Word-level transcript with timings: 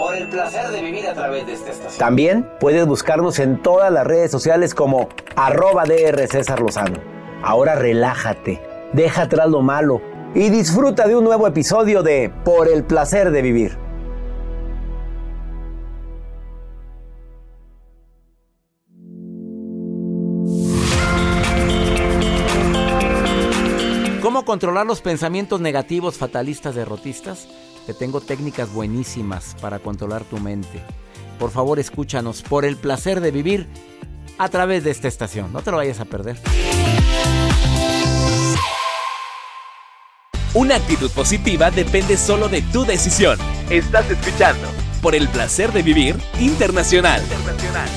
Por 0.00 0.16
el 0.16 0.28
placer 0.28 0.70
de 0.70 0.80
vivir 0.80 1.06
a 1.06 1.12
través 1.12 1.46
de 1.46 1.52
esta 1.52 1.72
estación. 1.72 1.98
También 1.98 2.48
puedes 2.58 2.86
buscarnos 2.86 3.38
en 3.38 3.60
todas 3.60 3.92
las 3.92 4.06
redes 4.06 4.30
sociales 4.30 4.74
como 4.74 5.10
arroba 5.36 5.84
DR 5.84 6.26
César 6.26 6.58
Lozano. 6.60 6.98
Ahora 7.42 7.74
relájate, 7.74 8.62
deja 8.94 9.22
atrás 9.24 9.50
lo 9.50 9.60
malo 9.60 10.00
y 10.34 10.48
disfruta 10.48 11.06
de 11.06 11.16
un 11.16 11.24
nuevo 11.24 11.46
episodio 11.46 12.02
de 12.02 12.32
Por 12.46 12.68
el 12.68 12.82
placer 12.84 13.30
de 13.30 13.42
vivir. 13.42 13.76
¿Cómo 24.22 24.46
controlar 24.46 24.86
los 24.86 25.02
pensamientos 25.02 25.60
negativos, 25.60 26.16
fatalistas, 26.16 26.74
derrotistas? 26.74 27.46
Te 27.90 27.94
tengo 27.94 28.20
técnicas 28.20 28.72
buenísimas 28.72 29.56
para 29.60 29.80
controlar 29.80 30.22
tu 30.22 30.38
mente. 30.38 30.80
Por 31.40 31.50
favor, 31.50 31.80
escúchanos 31.80 32.40
por 32.40 32.64
el 32.64 32.76
placer 32.76 33.20
de 33.20 33.32
vivir 33.32 33.66
a 34.38 34.48
través 34.48 34.84
de 34.84 34.92
esta 34.92 35.08
estación. 35.08 35.52
No 35.52 35.60
te 35.60 35.72
lo 35.72 35.78
vayas 35.78 35.98
a 35.98 36.04
perder. 36.04 36.38
Una 40.54 40.76
actitud 40.76 41.10
positiva 41.10 41.72
depende 41.72 42.16
solo 42.16 42.48
de 42.48 42.62
tu 42.62 42.84
decisión. 42.84 43.40
Estás 43.70 44.08
escuchando 44.08 44.68
por 45.02 45.16
el 45.16 45.28
placer 45.28 45.72
de 45.72 45.82
vivir 45.82 46.14
internacional. 46.38 47.20
internacional. 47.22 47.88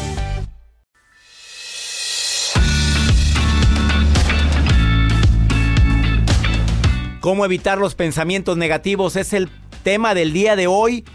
¿Cómo 7.24 7.46
evitar 7.46 7.78
los 7.78 7.96
pensamientos 7.96 8.58
negativos? 8.58 9.16
Es 9.16 9.32
el 9.32 9.48
tema 9.84 10.14
del 10.16 10.34
día 10.34 10.56
de 10.56 10.68
hoy, 10.68 11.06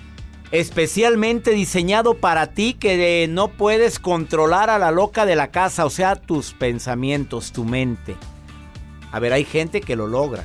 especialmente 0.50 1.50
diseñado 1.50 2.14
para 2.14 2.48
ti 2.48 2.74
que 2.74 3.26
no 3.28 3.48
puedes 3.48 3.98
controlar 3.98 4.70
a 4.70 4.78
la 4.78 4.90
loca 4.90 5.26
de 5.26 5.36
la 5.36 5.50
casa, 5.50 5.84
o 5.84 5.90
sea, 5.90 6.16
tus 6.16 6.52
pensamientos, 6.52 7.52
tu 7.52 7.64
mente. 7.64 8.16
A 9.10 9.18
ver, 9.18 9.32
hay 9.32 9.44
gente 9.44 9.80
que 9.80 9.96
lo 9.96 10.06
logra. 10.06 10.44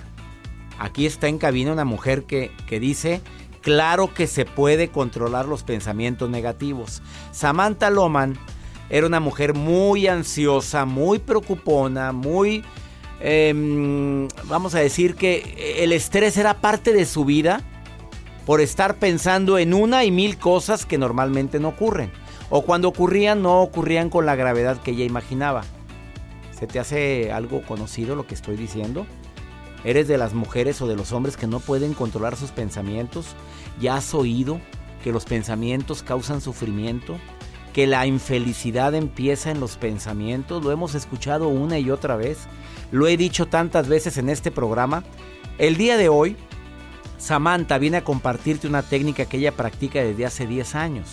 Aquí 0.79 1.05
está 1.05 1.27
en 1.27 1.37
cabina 1.37 1.71
una 1.71 1.85
mujer 1.85 2.23
que, 2.23 2.51
que 2.67 2.79
dice, 2.79 3.21
claro 3.61 4.13
que 4.13 4.27
se 4.27 4.45
puede 4.45 4.87
controlar 4.87 5.45
los 5.45 5.63
pensamientos 5.63 6.29
negativos. 6.29 7.01
Samantha 7.31 7.89
Loman 7.89 8.37
era 8.89 9.07
una 9.07 9.19
mujer 9.19 9.53
muy 9.53 10.07
ansiosa, 10.07 10.85
muy 10.85 11.19
preocupona, 11.19 12.11
muy 12.11 12.63
eh, 13.25 14.27
vamos 14.45 14.75
a 14.75 14.79
decir 14.79 15.15
que 15.15 15.77
el 15.79 15.93
estrés 15.93 16.35
era 16.35 16.59
parte 16.59 16.91
de 16.91 17.05
su 17.05 17.23
vida 17.23 17.61
por 18.45 18.61
estar 18.61 18.95
pensando 18.95 19.57
en 19.57 19.73
una 19.73 20.03
y 20.03 20.11
mil 20.11 20.37
cosas 20.37 20.85
que 20.85 20.97
normalmente 20.97 21.59
no 21.59 21.69
ocurren. 21.69 22.11
O 22.49 22.63
cuando 22.63 22.87
ocurrían, 22.87 23.41
no 23.41 23.61
ocurrían 23.61 24.09
con 24.09 24.25
la 24.25 24.35
gravedad 24.35 24.81
que 24.81 24.91
ella 24.91 25.05
imaginaba. 25.05 25.63
¿Se 26.51 26.67
te 26.67 26.79
hace 26.79 27.31
algo 27.31 27.61
conocido 27.63 28.15
lo 28.15 28.27
que 28.27 28.35
estoy 28.35 28.55
diciendo? 28.55 29.05
¿Eres 29.83 30.07
de 30.07 30.17
las 30.17 30.33
mujeres 30.33 30.81
o 30.81 30.87
de 30.87 30.95
los 30.95 31.11
hombres 31.11 31.35
que 31.35 31.47
no 31.47 31.59
pueden 31.59 31.93
controlar 31.93 32.37
sus 32.37 32.51
pensamientos? 32.51 33.35
¿Ya 33.81 33.95
has 33.95 34.13
oído 34.13 34.59
que 35.03 35.11
los 35.11 35.25
pensamientos 35.25 36.03
causan 36.03 36.41
sufrimiento? 36.41 37.17
¿Que 37.73 37.87
la 37.87 38.05
infelicidad 38.05 38.93
empieza 38.93 39.51
en 39.51 39.59
los 39.59 39.77
pensamientos? 39.77 40.63
Lo 40.63 40.71
hemos 40.71 40.95
escuchado 40.95 41.47
una 41.47 41.79
y 41.79 41.91
otra 41.91 42.15
vez. 42.15 42.39
Lo 42.91 43.07
he 43.07 43.17
dicho 43.17 43.47
tantas 43.47 43.87
veces 43.87 44.17
en 44.17 44.29
este 44.29 44.51
programa. 44.51 45.03
El 45.57 45.75
día 45.75 45.97
de 45.97 46.07
hoy, 46.07 46.37
Samantha 47.23 47.77
viene 47.77 47.95
a 47.95 48.03
compartirte 48.03 48.67
una 48.67 48.83
técnica 48.83 49.23
que 49.23 49.37
ella 49.37 49.53
practica 49.53 50.03
desde 50.03 50.25
hace 50.25 50.45
10 50.45 50.75
años. 50.75 51.07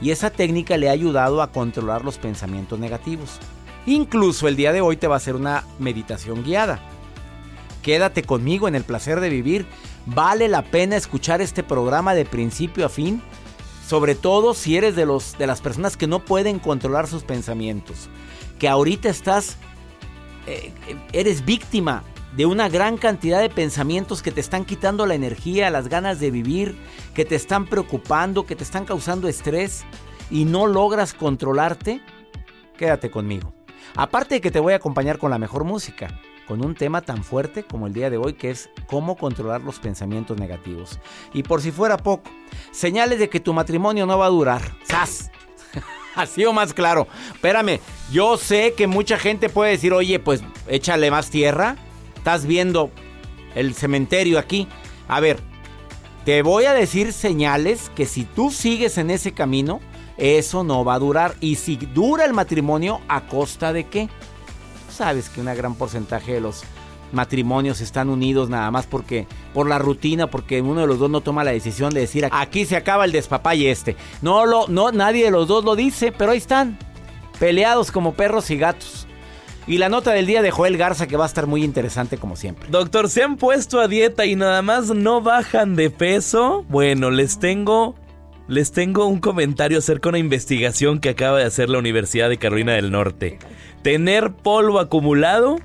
Y 0.00 0.12
esa 0.12 0.30
técnica 0.30 0.76
le 0.76 0.88
ha 0.88 0.92
ayudado 0.92 1.42
a 1.42 1.50
controlar 1.50 2.04
los 2.04 2.18
pensamientos 2.18 2.78
negativos. 2.78 3.40
Incluso 3.84 4.46
el 4.46 4.54
día 4.54 4.72
de 4.72 4.80
hoy 4.80 4.96
te 4.96 5.08
va 5.08 5.14
a 5.14 5.16
hacer 5.16 5.34
una 5.34 5.64
meditación 5.80 6.44
guiada. 6.44 6.78
Quédate 7.82 8.22
conmigo 8.22 8.68
en 8.68 8.76
el 8.76 8.84
placer 8.84 9.18
de 9.18 9.28
vivir. 9.28 9.66
Vale 10.06 10.46
la 10.46 10.62
pena 10.62 10.94
escuchar 10.94 11.40
este 11.40 11.64
programa 11.64 12.14
de 12.14 12.24
principio 12.24 12.86
a 12.86 12.88
fin. 12.88 13.20
Sobre 13.84 14.14
todo 14.14 14.54
si 14.54 14.76
eres 14.76 14.94
de, 14.94 15.04
los, 15.04 15.36
de 15.36 15.48
las 15.48 15.60
personas 15.60 15.96
que 15.96 16.06
no 16.06 16.20
pueden 16.20 16.60
controlar 16.60 17.08
sus 17.08 17.24
pensamientos. 17.24 18.08
Que 18.60 18.68
ahorita 18.68 19.08
estás 19.08 19.56
eh, 20.46 20.72
eres 21.12 21.44
víctima 21.44 22.04
de 22.36 22.46
una 22.46 22.68
gran 22.68 22.96
cantidad 22.96 23.40
de 23.40 23.50
pensamientos 23.50 24.22
que 24.22 24.32
te 24.32 24.40
están 24.40 24.64
quitando 24.64 25.06
la 25.06 25.14
energía, 25.14 25.70
las 25.70 25.88
ganas 25.88 26.18
de 26.20 26.30
vivir, 26.30 26.76
que 27.14 27.24
te 27.24 27.34
están 27.34 27.66
preocupando, 27.66 28.46
que 28.46 28.56
te 28.56 28.64
están 28.64 28.84
causando 28.84 29.28
estrés 29.28 29.84
y 30.30 30.44
no 30.44 30.66
logras 30.66 31.12
controlarte, 31.14 32.00
quédate 32.76 33.10
conmigo. 33.10 33.52
Aparte 33.94 34.36
de 34.36 34.40
que 34.40 34.50
te 34.50 34.60
voy 34.60 34.72
a 34.72 34.76
acompañar 34.76 35.18
con 35.18 35.30
la 35.30 35.38
mejor 35.38 35.64
música, 35.64 36.08
con 36.46 36.64
un 36.64 36.74
tema 36.74 37.02
tan 37.02 37.22
fuerte 37.22 37.64
como 37.64 37.86
el 37.86 37.92
día 37.92 38.10
de 38.10 38.16
hoy 38.16 38.34
que 38.34 38.50
es 38.50 38.70
cómo 38.86 39.16
controlar 39.16 39.60
los 39.60 39.78
pensamientos 39.78 40.38
negativos. 40.38 40.98
Y 41.34 41.42
por 41.42 41.60
si 41.60 41.70
fuera 41.70 41.98
poco, 41.98 42.30
señales 42.70 43.18
de 43.18 43.28
que 43.28 43.40
tu 43.40 43.52
matrimonio 43.52 44.06
no 44.06 44.18
va 44.18 44.26
a 44.26 44.30
durar. 44.30 44.62
¡Sas! 44.84 45.30
Así 46.14 46.44
o 46.44 46.52
más 46.52 46.72
claro. 46.72 47.06
Espérame, 47.34 47.80
yo 48.10 48.36
sé 48.36 48.74
que 48.74 48.86
mucha 48.86 49.18
gente 49.18 49.48
puede 49.48 49.72
decir, 49.72 49.92
oye, 49.92 50.18
pues 50.18 50.42
échale 50.68 51.10
más 51.10 51.30
tierra. 51.30 51.76
Estás 52.22 52.46
viendo 52.46 52.92
el 53.56 53.74
cementerio 53.74 54.38
aquí. 54.38 54.68
A 55.08 55.18
ver, 55.18 55.40
te 56.24 56.42
voy 56.42 56.66
a 56.66 56.72
decir 56.72 57.12
señales 57.12 57.90
que 57.96 58.06
si 58.06 58.22
tú 58.22 58.52
sigues 58.52 58.96
en 58.96 59.10
ese 59.10 59.32
camino, 59.32 59.80
eso 60.18 60.62
no 60.62 60.84
va 60.84 60.94
a 60.94 61.00
durar. 61.00 61.34
Y 61.40 61.56
si 61.56 61.74
dura 61.74 62.24
el 62.24 62.32
matrimonio, 62.32 63.00
¿a 63.08 63.22
costa 63.26 63.72
de 63.72 63.88
qué? 63.88 64.08
sabes 64.88 65.30
que 65.30 65.40
un 65.40 65.46
gran 65.46 65.74
porcentaje 65.74 66.34
de 66.34 66.40
los 66.40 66.62
matrimonios 67.10 67.80
están 67.80 68.08
unidos 68.08 68.48
nada 68.48 68.70
más 68.70 68.86
porque 68.86 69.26
por 69.52 69.68
la 69.68 69.80
rutina, 69.80 70.28
porque 70.28 70.62
uno 70.62 70.82
de 70.82 70.86
los 70.86 71.00
dos 71.00 71.10
no 71.10 71.22
toma 71.22 71.42
la 71.42 71.50
decisión 71.50 71.92
de 71.92 72.02
decir 72.02 72.28
aquí 72.30 72.64
se 72.66 72.76
acaba 72.76 73.04
el 73.04 73.20
y 73.54 73.66
este. 73.66 73.96
No 74.20 74.46
lo, 74.46 74.68
no, 74.68 74.92
nadie 74.92 75.24
de 75.24 75.32
los 75.32 75.48
dos 75.48 75.64
lo 75.64 75.74
dice, 75.74 76.12
pero 76.12 76.30
ahí 76.30 76.38
están, 76.38 76.78
peleados 77.40 77.90
como 77.90 78.14
perros 78.14 78.48
y 78.52 78.58
gatos. 78.58 79.08
Y 79.66 79.78
la 79.78 79.88
nota 79.88 80.12
del 80.12 80.26
día 80.26 80.42
de 80.42 80.50
Joel 80.50 80.76
Garza 80.76 81.06
que 81.06 81.16
va 81.16 81.24
a 81.24 81.26
estar 81.28 81.46
muy 81.46 81.62
interesante 81.62 82.18
como 82.18 82.36
siempre. 82.36 82.68
Doctor, 82.70 83.08
¿se 83.08 83.22
han 83.22 83.36
puesto 83.36 83.80
a 83.80 83.88
dieta 83.88 84.26
y 84.26 84.34
nada 84.34 84.60
más 84.62 84.88
no 84.88 85.20
bajan 85.20 85.76
de 85.76 85.90
peso? 85.90 86.64
Bueno, 86.68 87.10
les 87.10 87.38
tengo 87.38 87.94
les 88.48 88.72
tengo 88.72 89.06
un 89.06 89.20
comentario 89.20 89.78
acerca 89.78 90.08
de 90.08 90.10
una 90.10 90.18
investigación 90.18 90.98
que 90.98 91.10
acaba 91.10 91.38
de 91.38 91.44
hacer 91.44 91.70
la 91.70 91.78
Universidad 91.78 92.28
de 92.28 92.38
Carolina 92.38 92.72
del 92.72 92.90
Norte. 92.90 93.38
Tener 93.82 94.32
polvo 94.32 94.80
acumulado 94.80 95.56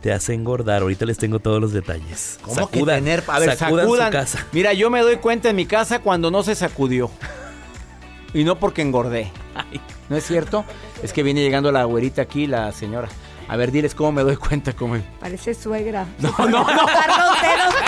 te 0.00 0.12
hace 0.12 0.34
engordar. 0.34 0.82
Ahorita 0.82 1.06
les 1.06 1.16
tengo 1.16 1.38
todos 1.38 1.62
los 1.62 1.72
detalles. 1.72 2.38
¿Cómo 2.42 2.68
que 2.68 2.82
tener? 2.82 3.24
A 3.26 3.38
ver, 3.38 3.56
sacudan, 3.56 4.12
casa. 4.12 4.46
Mira, 4.52 4.74
yo 4.74 4.90
me 4.90 5.00
doy 5.00 5.16
cuenta 5.16 5.48
en 5.48 5.56
mi 5.56 5.64
casa 5.64 6.00
cuando 6.00 6.30
no 6.30 6.42
se 6.42 6.54
sacudió. 6.54 7.10
Y 8.34 8.42
no 8.42 8.58
porque 8.58 8.82
engordé. 8.82 9.30
¿No 10.08 10.16
es 10.16 10.26
cierto? 10.26 10.64
Es 11.04 11.12
que 11.12 11.22
viene 11.22 11.42
llegando 11.42 11.70
la 11.70 11.84
güerita 11.84 12.22
aquí, 12.22 12.46
la 12.46 12.72
señora. 12.72 13.08
A 13.46 13.56
ver, 13.56 13.70
diles 13.70 13.94
cómo 13.94 14.10
me 14.10 14.22
doy 14.22 14.36
cuenta 14.36 14.72
cómo. 14.72 14.96
Parece 15.20 15.52
suegra. 15.52 16.06
No, 16.18 16.34
no, 16.38 16.64
no. 16.64 16.86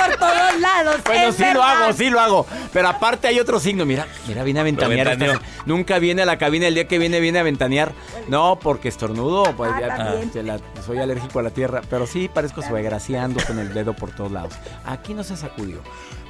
Por 0.06 0.18
todos 0.18 0.60
lados. 0.60 0.96
Bueno, 1.04 1.32
sí 1.32 1.44
lo 1.52 1.62
hago, 1.62 1.92
sí 1.92 2.10
lo 2.10 2.20
hago. 2.20 2.46
Pero 2.72 2.88
aparte 2.88 3.28
hay 3.28 3.38
otro 3.38 3.60
signo. 3.60 3.84
Mira, 3.86 4.06
mira, 4.26 4.42
viene 4.44 4.60
a 4.60 4.62
ventanear. 4.62 5.40
nunca 5.64 5.98
viene 5.98 6.22
a 6.22 6.26
la 6.26 6.38
cabina 6.38 6.66
el 6.66 6.74
día 6.74 6.86
que 6.86 6.98
viene, 6.98 7.20
viene 7.20 7.38
a 7.38 7.42
ventanear. 7.42 7.92
No, 8.28 8.58
porque 8.60 8.88
estornudo. 8.88 9.44
Pues, 9.56 9.70
ah, 9.70 10.58
soy 10.84 10.98
alérgico 10.98 11.38
a 11.38 11.42
la 11.42 11.50
tierra. 11.50 11.82
Pero 11.88 12.06
sí 12.06 12.28
parezco 12.32 12.62
suegra, 12.62 12.96
así 12.96 13.16
ando 13.16 13.44
con 13.44 13.58
el 13.58 13.72
dedo 13.72 13.94
por 13.94 14.10
todos 14.10 14.32
lados. 14.32 14.54
Aquí 14.84 15.14
no 15.14 15.24
se 15.24 15.36
sacudió. 15.36 15.82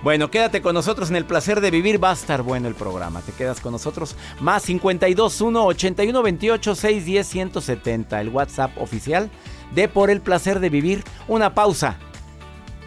Bueno, 0.02 0.30
quédate 0.30 0.62
con 0.62 0.74
nosotros 0.74 1.10
en 1.10 1.16
el 1.16 1.24
placer 1.24 1.60
de 1.60 1.70
vivir. 1.70 2.02
Va 2.02 2.10
a 2.10 2.14
estar 2.14 2.42
bueno 2.42 2.68
el 2.68 2.74
programa. 2.74 3.22
Te 3.22 3.32
quedas 3.32 3.60
con 3.60 3.72
nosotros. 3.72 4.16
Más 4.40 4.62
52 4.64 5.40
1 5.40 5.66
81 5.66 6.22
28 6.22 6.74
610 6.74 7.26
170. 7.26 8.20
El 8.20 8.28
WhatsApp 8.28 8.70
oficial 8.78 9.30
de 9.74 9.88
Por 9.88 10.10
el 10.10 10.20
placer 10.20 10.60
de 10.60 10.70
vivir. 10.70 11.02
Una 11.28 11.54
pausa. 11.54 11.98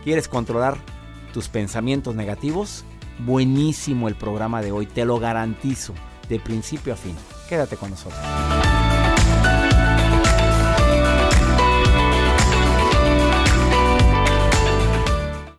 ¿Quieres 0.03 0.27
controlar 0.27 0.77
tus 1.33 1.49
pensamientos 1.49 2.15
negativos? 2.15 2.83
Buenísimo 3.19 4.07
el 4.07 4.15
programa 4.15 4.61
de 4.61 4.71
hoy. 4.71 4.85
Te 4.85 5.05
lo 5.05 5.19
garantizo. 5.19 5.93
De 6.29 6.39
principio 6.39 6.93
a 6.93 6.95
fin. 6.95 7.15
Quédate 7.49 7.75
con 7.75 7.89
nosotros. 7.89 8.19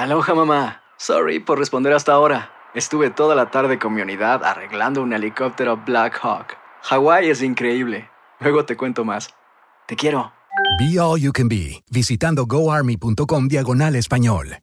Aloha 0.00 0.34
mamá. 0.34 0.80
Sorry 0.96 1.40
por 1.40 1.58
responder 1.58 1.92
hasta 1.92 2.12
ahora. 2.12 2.50
Estuve 2.74 3.10
toda 3.10 3.34
la 3.34 3.50
tarde 3.50 3.78
con 3.78 3.92
mi 3.92 4.00
unidad 4.00 4.42
arreglando 4.42 5.02
un 5.02 5.12
helicóptero 5.12 5.76
Black 5.76 6.18
Hawk. 6.22 6.56
Hawái 6.84 7.28
es 7.28 7.42
increíble. 7.42 8.08
Luego 8.40 8.64
te 8.64 8.78
cuento 8.78 9.04
más. 9.04 9.28
Te 9.86 9.96
quiero. 9.96 10.32
Be 10.78 10.98
All 10.98 11.20
You 11.20 11.32
Can 11.32 11.48
Be, 11.48 11.84
visitando 11.90 12.46
goarmy.com 12.46 13.46
diagonal 13.46 13.94
español. 13.94 14.60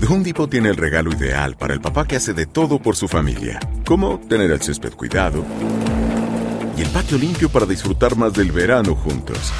The 0.00 0.06
Home 0.08 0.24
Depot 0.24 0.50
tiene 0.50 0.70
el 0.70 0.76
regalo 0.76 1.12
ideal 1.12 1.56
para 1.56 1.72
el 1.72 1.80
papá 1.80 2.04
que 2.08 2.16
hace 2.16 2.34
de 2.34 2.46
todo 2.46 2.80
por 2.80 2.96
su 2.96 3.06
familia. 3.06 3.60
Como 3.86 4.18
tener 4.18 4.50
el 4.50 4.60
césped 4.60 4.94
cuidado 4.94 5.44
y 6.76 6.82
el 6.82 6.88
patio 6.88 7.18
limpio 7.18 7.48
para 7.50 7.66
disfrutar 7.66 8.16
más 8.16 8.32
del 8.32 8.50
verano 8.50 8.96
juntos. 8.96 9.52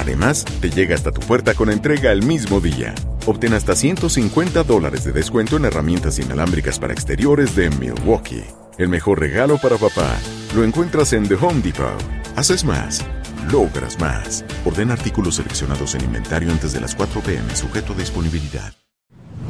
Además, 0.00 0.44
te 0.60 0.68
llega 0.68 0.96
hasta 0.96 1.12
tu 1.12 1.20
puerta 1.20 1.54
con 1.54 1.70
entrega 1.70 2.10
el 2.10 2.24
mismo 2.24 2.58
día. 2.58 2.92
Obtén 3.26 3.54
hasta 3.54 3.76
150 3.76 4.64
dólares 4.64 5.04
de 5.04 5.12
descuento 5.12 5.56
en 5.56 5.64
herramientas 5.64 6.18
inalámbricas 6.18 6.78
para 6.78 6.92
exteriores 6.92 7.54
de 7.54 7.70
Milwaukee. 7.70 8.44
El 8.78 8.88
mejor 8.88 9.20
regalo 9.20 9.58
para 9.58 9.76
papá 9.76 10.18
lo 10.56 10.64
encuentras 10.64 11.12
en 11.12 11.28
The 11.28 11.34
Home 11.34 11.60
Depot. 11.60 12.02
Haces 12.34 12.64
más, 12.64 13.04
logras 13.50 13.98
más. 14.00 14.44
Orden 14.64 14.90
artículos 14.90 15.36
seleccionados 15.36 15.94
en 15.94 16.04
inventario 16.04 16.50
antes 16.50 16.72
de 16.72 16.80
las 16.80 16.94
4 16.94 17.20
pm, 17.20 17.54
sujeto 17.54 17.92
a 17.92 17.96
disponibilidad. 17.96 18.72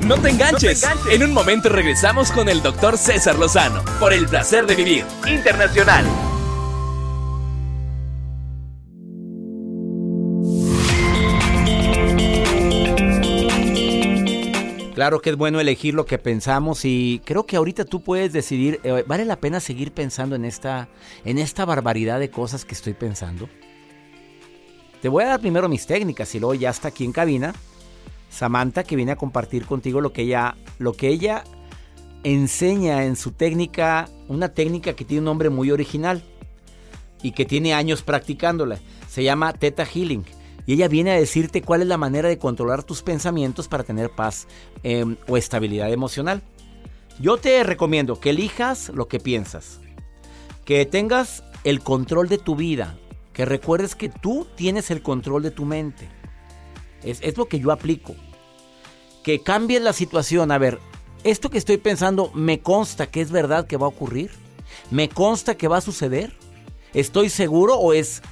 No 0.00 0.16
te 0.16 0.30
enganches. 0.30 0.84
En 1.10 1.22
un 1.22 1.32
momento 1.32 1.68
regresamos 1.68 2.32
con 2.32 2.48
el 2.48 2.60
doctor 2.60 2.98
César 2.98 3.38
Lozano 3.38 3.82
por 4.00 4.12
el 4.12 4.26
placer 4.26 4.66
de 4.66 4.74
vivir 4.74 5.04
internacional. 5.26 6.04
Claro 15.02 15.20
que 15.20 15.30
es 15.30 15.36
bueno 15.36 15.58
elegir 15.58 15.94
lo 15.94 16.06
que 16.06 16.16
pensamos 16.16 16.84
y 16.84 17.20
creo 17.24 17.44
que 17.44 17.56
ahorita 17.56 17.84
tú 17.84 18.04
puedes 18.04 18.32
decidir, 18.32 18.78
eh, 18.84 19.02
¿vale 19.04 19.24
la 19.24 19.40
pena 19.40 19.58
seguir 19.58 19.90
pensando 19.90 20.36
en 20.36 20.44
esta, 20.44 20.88
en 21.24 21.38
esta 21.38 21.64
barbaridad 21.64 22.20
de 22.20 22.30
cosas 22.30 22.64
que 22.64 22.72
estoy 22.72 22.92
pensando? 22.92 23.48
Te 25.00 25.08
voy 25.08 25.24
a 25.24 25.26
dar 25.26 25.40
primero 25.40 25.68
mis 25.68 25.88
técnicas 25.88 26.32
y 26.36 26.38
luego 26.38 26.54
ya 26.54 26.70
está 26.70 26.86
aquí 26.86 27.04
en 27.04 27.10
cabina 27.10 27.52
Samantha 28.30 28.84
que 28.84 28.94
viene 28.94 29.10
a 29.10 29.16
compartir 29.16 29.66
contigo 29.66 30.00
lo 30.00 30.12
que 30.12 30.22
ella, 30.22 30.54
lo 30.78 30.92
que 30.92 31.08
ella 31.08 31.42
enseña 32.22 33.04
en 33.04 33.16
su 33.16 33.32
técnica, 33.32 34.08
una 34.28 34.50
técnica 34.50 34.92
que 34.92 35.04
tiene 35.04 35.22
un 35.22 35.24
nombre 35.24 35.50
muy 35.50 35.72
original 35.72 36.22
y 37.24 37.32
que 37.32 37.44
tiene 37.44 37.74
años 37.74 38.02
practicándola. 38.02 38.78
Se 39.08 39.24
llama 39.24 39.52
Theta 39.52 39.84
Healing. 39.84 40.24
Y 40.66 40.74
ella 40.74 40.88
viene 40.88 41.10
a 41.10 41.18
decirte 41.18 41.62
cuál 41.62 41.82
es 41.82 41.88
la 41.88 41.98
manera 41.98 42.28
de 42.28 42.38
controlar 42.38 42.84
tus 42.84 43.02
pensamientos 43.02 43.68
para 43.68 43.84
tener 43.84 44.10
paz 44.10 44.46
em, 44.82 45.16
o 45.26 45.36
estabilidad 45.36 45.92
emocional. 45.92 46.42
Yo 47.20 47.36
te 47.36 47.62
recomiendo 47.64 48.20
que 48.20 48.30
elijas 48.30 48.90
lo 48.90 49.08
que 49.08 49.20
piensas, 49.20 49.80
que 50.64 50.86
tengas 50.86 51.42
el 51.64 51.80
control 51.80 52.28
de 52.28 52.38
tu 52.38 52.56
vida, 52.56 52.96
que 53.32 53.44
recuerdes 53.44 53.94
que 53.94 54.08
tú 54.08 54.46
tienes 54.54 54.90
el 54.90 55.02
control 55.02 55.42
de 55.42 55.50
tu 55.50 55.64
mente. 55.64 56.08
Es, 57.02 57.20
es 57.22 57.36
lo 57.36 57.46
que 57.46 57.58
yo 57.58 57.72
aplico. 57.72 58.14
Que 59.24 59.42
cambies 59.42 59.82
la 59.82 59.92
situación. 59.92 60.52
A 60.52 60.58
ver, 60.58 60.78
esto 61.24 61.50
que 61.50 61.58
estoy 61.58 61.76
pensando 61.76 62.30
me 62.34 62.60
consta 62.60 63.08
que 63.08 63.20
es 63.20 63.30
verdad 63.30 63.66
que 63.66 63.76
va 63.76 63.86
a 63.86 63.90
ocurrir. 63.90 64.30
Me 64.90 65.08
consta 65.08 65.56
que 65.56 65.68
va 65.68 65.78
a 65.78 65.82
suceder. 65.82 66.32
¿Estoy 66.94 67.30
seguro 67.30 67.76
o 67.76 67.92
es, 67.92 68.22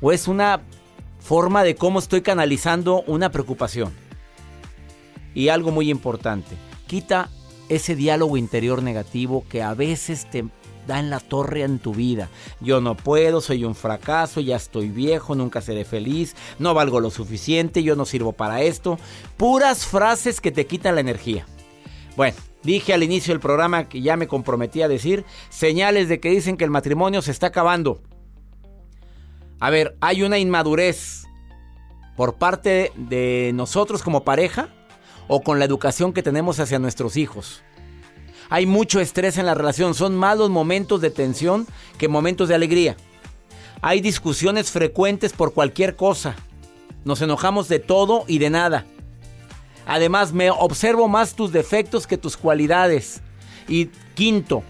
o 0.00 0.12
es 0.12 0.28
una 0.28 0.62
forma 1.20 1.62
de 1.62 1.76
cómo 1.76 1.98
estoy 1.98 2.22
canalizando 2.22 3.02
una 3.06 3.30
preocupación. 3.30 3.92
Y 5.34 5.48
algo 5.48 5.70
muy 5.70 5.90
importante, 5.90 6.56
quita 6.86 7.30
ese 7.68 7.94
diálogo 7.94 8.36
interior 8.36 8.82
negativo 8.82 9.44
que 9.48 9.62
a 9.62 9.74
veces 9.74 10.28
te 10.28 10.44
da 10.86 10.98
en 10.98 11.08
la 11.08 11.20
torre 11.20 11.62
en 11.62 11.78
tu 11.78 11.94
vida. 11.94 12.28
Yo 12.60 12.80
no 12.80 12.96
puedo, 12.96 13.40
soy 13.40 13.64
un 13.64 13.76
fracaso, 13.76 14.40
ya 14.40 14.56
estoy 14.56 14.88
viejo, 14.88 15.34
nunca 15.34 15.60
seré 15.60 15.84
feliz, 15.84 16.34
no 16.58 16.74
valgo 16.74 17.00
lo 17.00 17.10
suficiente, 17.10 17.82
yo 17.82 17.94
no 17.94 18.04
sirvo 18.04 18.32
para 18.32 18.62
esto. 18.62 18.98
Puras 19.36 19.86
frases 19.86 20.40
que 20.40 20.50
te 20.50 20.66
quitan 20.66 20.96
la 20.96 21.00
energía. 21.00 21.46
Bueno, 22.16 22.36
dije 22.64 22.92
al 22.92 23.04
inicio 23.04 23.32
del 23.32 23.40
programa 23.40 23.88
que 23.88 24.02
ya 24.02 24.16
me 24.16 24.26
comprometí 24.26 24.82
a 24.82 24.88
decir 24.88 25.24
señales 25.48 26.08
de 26.08 26.18
que 26.18 26.30
dicen 26.30 26.56
que 26.56 26.64
el 26.64 26.70
matrimonio 26.70 27.22
se 27.22 27.30
está 27.30 27.48
acabando. 27.48 28.02
A 29.60 29.68
ver, 29.68 29.96
hay 30.00 30.22
una 30.22 30.38
inmadurez 30.38 31.26
por 32.16 32.36
parte 32.36 32.92
de 32.96 33.52
nosotros 33.54 34.02
como 34.02 34.24
pareja 34.24 34.70
o 35.28 35.42
con 35.42 35.58
la 35.58 35.66
educación 35.66 36.14
que 36.14 36.22
tenemos 36.22 36.58
hacia 36.58 36.78
nuestros 36.78 37.18
hijos. 37.18 37.62
Hay 38.48 38.66
mucho 38.66 39.00
estrés 39.00 39.36
en 39.36 39.46
la 39.46 39.54
relación, 39.54 39.94
son 39.94 40.16
más 40.16 40.38
los 40.38 40.50
momentos 40.50 41.00
de 41.02 41.10
tensión 41.10 41.66
que 41.98 42.08
momentos 42.08 42.48
de 42.48 42.54
alegría. 42.54 42.96
Hay 43.82 44.00
discusiones 44.00 44.70
frecuentes 44.70 45.32
por 45.34 45.52
cualquier 45.52 45.94
cosa. 45.94 46.36
Nos 47.04 47.22
enojamos 47.22 47.68
de 47.68 47.78
todo 47.78 48.24
y 48.26 48.38
de 48.38 48.50
nada. 48.50 48.86
Además, 49.86 50.32
me 50.32 50.50
observo 50.50 51.06
más 51.06 51.34
tus 51.34 51.52
defectos 51.52 52.06
que 52.06 52.18
tus 52.18 52.36
cualidades. 52.36 53.20
Y 53.68 53.86
quinto, 54.14 54.62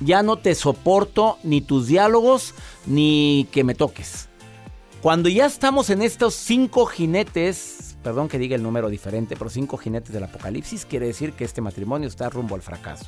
ya 0.00 0.22
no 0.22 0.36
te 0.36 0.54
soporto 0.54 1.38
ni 1.42 1.60
tus 1.60 1.86
diálogos 1.86 2.54
ni 2.86 3.46
que 3.52 3.64
me 3.64 3.74
toques. 3.74 4.28
Cuando 5.02 5.28
ya 5.30 5.46
estamos 5.46 5.88
en 5.88 6.02
estos 6.02 6.34
cinco 6.34 6.84
jinetes, 6.84 7.96
perdón 8.02 8.28
que 8.28 8.38
diga 8.38 8.54
el 8.54 8.62
número 8.62 8.90
diferente, 8.90 9.34
pero 9.36 9.48
cinco 9.48 9.78
jinetes 9.78 10.12
del 10.12 10.24
apocalipsis, 10.24 10.84
quiere 10.84 11.06
decir 11.06 11.32
que 11.32 11.44
este 11.44 11.62
matrimonio 11.62 12.06
está 12.06 12.28
rumbo 12.28 12.54
al 12.54 12.62
fracaso. 12.62 13.06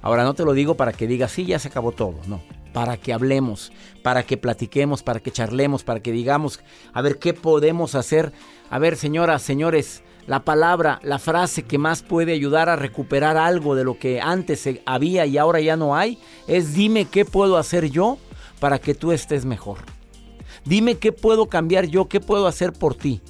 Ahora 0.00 0.24
no 0.24 0.34
te 0.34 0.44
lo 0.44 0.52
digo 0.52 0.76
para 0.76 0.92
que 0.92 1.06
digas, 1.06 1.32
sí, 1.32 1.44
ya 1.44 1.58
se 1.58 1.68
acabó 1.68 1.92
todo, 1.92 2.14
no. 2.26 2.40
Para 2.72 2.96
que 2.96 3.12
hablemos, 3.12 3.72
para 4.02 4.22
que 4.22 4.36
platiquemos, 4.36 5.02
para 5.02 5.20
que 5.20 5.30
charlemos, 5.30 5.84
para 5.84 6.00
que 6.00 6.12
digamos, 6.12 6.60
a 6.92 7.02
ver 7.02 7.18
qué 7.18 7.34
podemos 7.34 7.94
hacer. 7.94 8.32
A 8.70 8.78
ver, 8.78 8.96
señoras, 8.96 9.42
señores, 9.42 10.02
la 10.26 10.44
palabra, 10.44 10.98
la 11.02 11.18
frase 11.18 11.62
que 11.62 11.78
más 11.78 12.02
puede 12.02 12.32
ayudar 12.32 12.68
a 12.68 12.76
recuperar 12.76 13.36
algo 13.36 13.74
de 13.74 13.84
lo 13.84 13.98
que 13.98 14.20
antes 14.20 14.68
había 14.84 15.26
y 15.26 15.38
ahora 15.38 15.60
ya 15.60 15.76
no 15.76 15.96
hay, 15.96 16.18
es 16.48 16.74
dime 16.74 17.04
qué 17.04 17.24
puedo 17.24 17.56
hacer 17.56 17.90
yo 17.90 18.18
para 18.58 18.78
que 18.78 18.94
tú 18.94 19.12
estés 19.12 19.44
mejor. 19.44 19.78
Dime 20.64 20.96
qué 20.96 21.12
puedo 21.12 21.46
cambiar 21.46 21.86
yo, 21.86 22.08
qué 22.08 22.20
puedo 22.20 22.48
hacer 22.48 22.72
por 22.72 22.96
ti. 22.96 23.20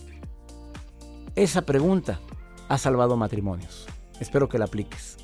Esa 1.35 1.62
pregunta 1.62 2.21
ha 2.69 2.79
salvado 2.79 3.17
matrimonios. 3.17 3.87
Espero 4.21 4.49
que 4.49 4.59
la 4.59 4.65
apliques. 4.65 5.19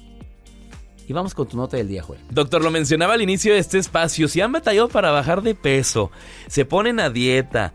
Y 1.09 1.13
vamos 1.15 1.35
con 1.35 1.49
tu 1.49 1.57
nota 1.57 1.79
del 1.79 1.89
día, 1.89 2.03
Joel. 2.03 2.21
Doctor, 2.31 2.63
lo 2.63 2.71
mencionaba 2.71 3.15
al 3.15 3.23
inicio 3.23 3.55
de 3.55 3.59
este 3.59 3.79
espacio. 3.79 4.29
Si 4.29 4.41
han 4.41 4.53
batallado 4.53 4.89
para 4.89 5.11
bajar 5.11 5.43
de 5.43 5.55
peso, 5.55 6.11
se 6.47 6.65
ponen 6.65 7.01
a 7.01 7.11
dieta, 7.11 7.73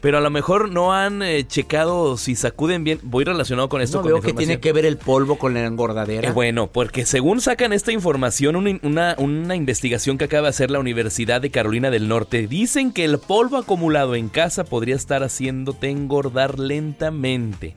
pero 0.00 0.18
a 0.18 0.20
lo 0.20 0.30
mejor 0.30 0.70
no 0.70 0.94
han 0.94 1.22
eh, 1.22 1.46
checado 1.46 2.16
si 2.16 2.36
sacuden 2.36 2.84
bien. 2.84 3.00
Voy 3.02 3.24
relacionado 3.24 3.68
con 3.68 3.80
esto. 3.80 3.98
No 3.98 4.02
con 4.02 4.12
veo 4.12 4.20
que 4.22 4.32
tiene 4.32 4.60
que 4.60 4.72
ver 4.72 4.86
el 4.86 4.96
polvo 4.96 5.38
con 5.38 5.54
la 5.54 5.64
engordadera. 5.64 6.28
Eh, 6.28 6.32
bueno, 6.32 6.68
porque 6.68 7.04
según 7.04 7.40
sacan 7.40 7.72
esta 7.72 7.90
información, 7.90 8.54
una, 8.54 8.78
una, 8.82 9.16
una 9.18 9.56
investigación 9.56 10.16
que 10.16 10.24
acaba 10.24 10.44
de 10.44 10.50
hacer 10.50 10.70
la 10.70 10.78
Universidad 10.78 11.40
de 11.40 11.50
Carolina 11.50 11.90
del 11.90 12.06
Norte, 12.06 12.46
dicen 12.46 12.92
que 12.92 13.04
el 13.04 13.18
polvo 13.18 13.56
acumulado 13.56 14.14
en 14.14 14.28
casa 14.28 14.64
podría 14.64 14.94
estar 14.94 15.22
haciéndote 15.22 15.90
engordar 15.90 16.58
lentamente. 16.58 17.74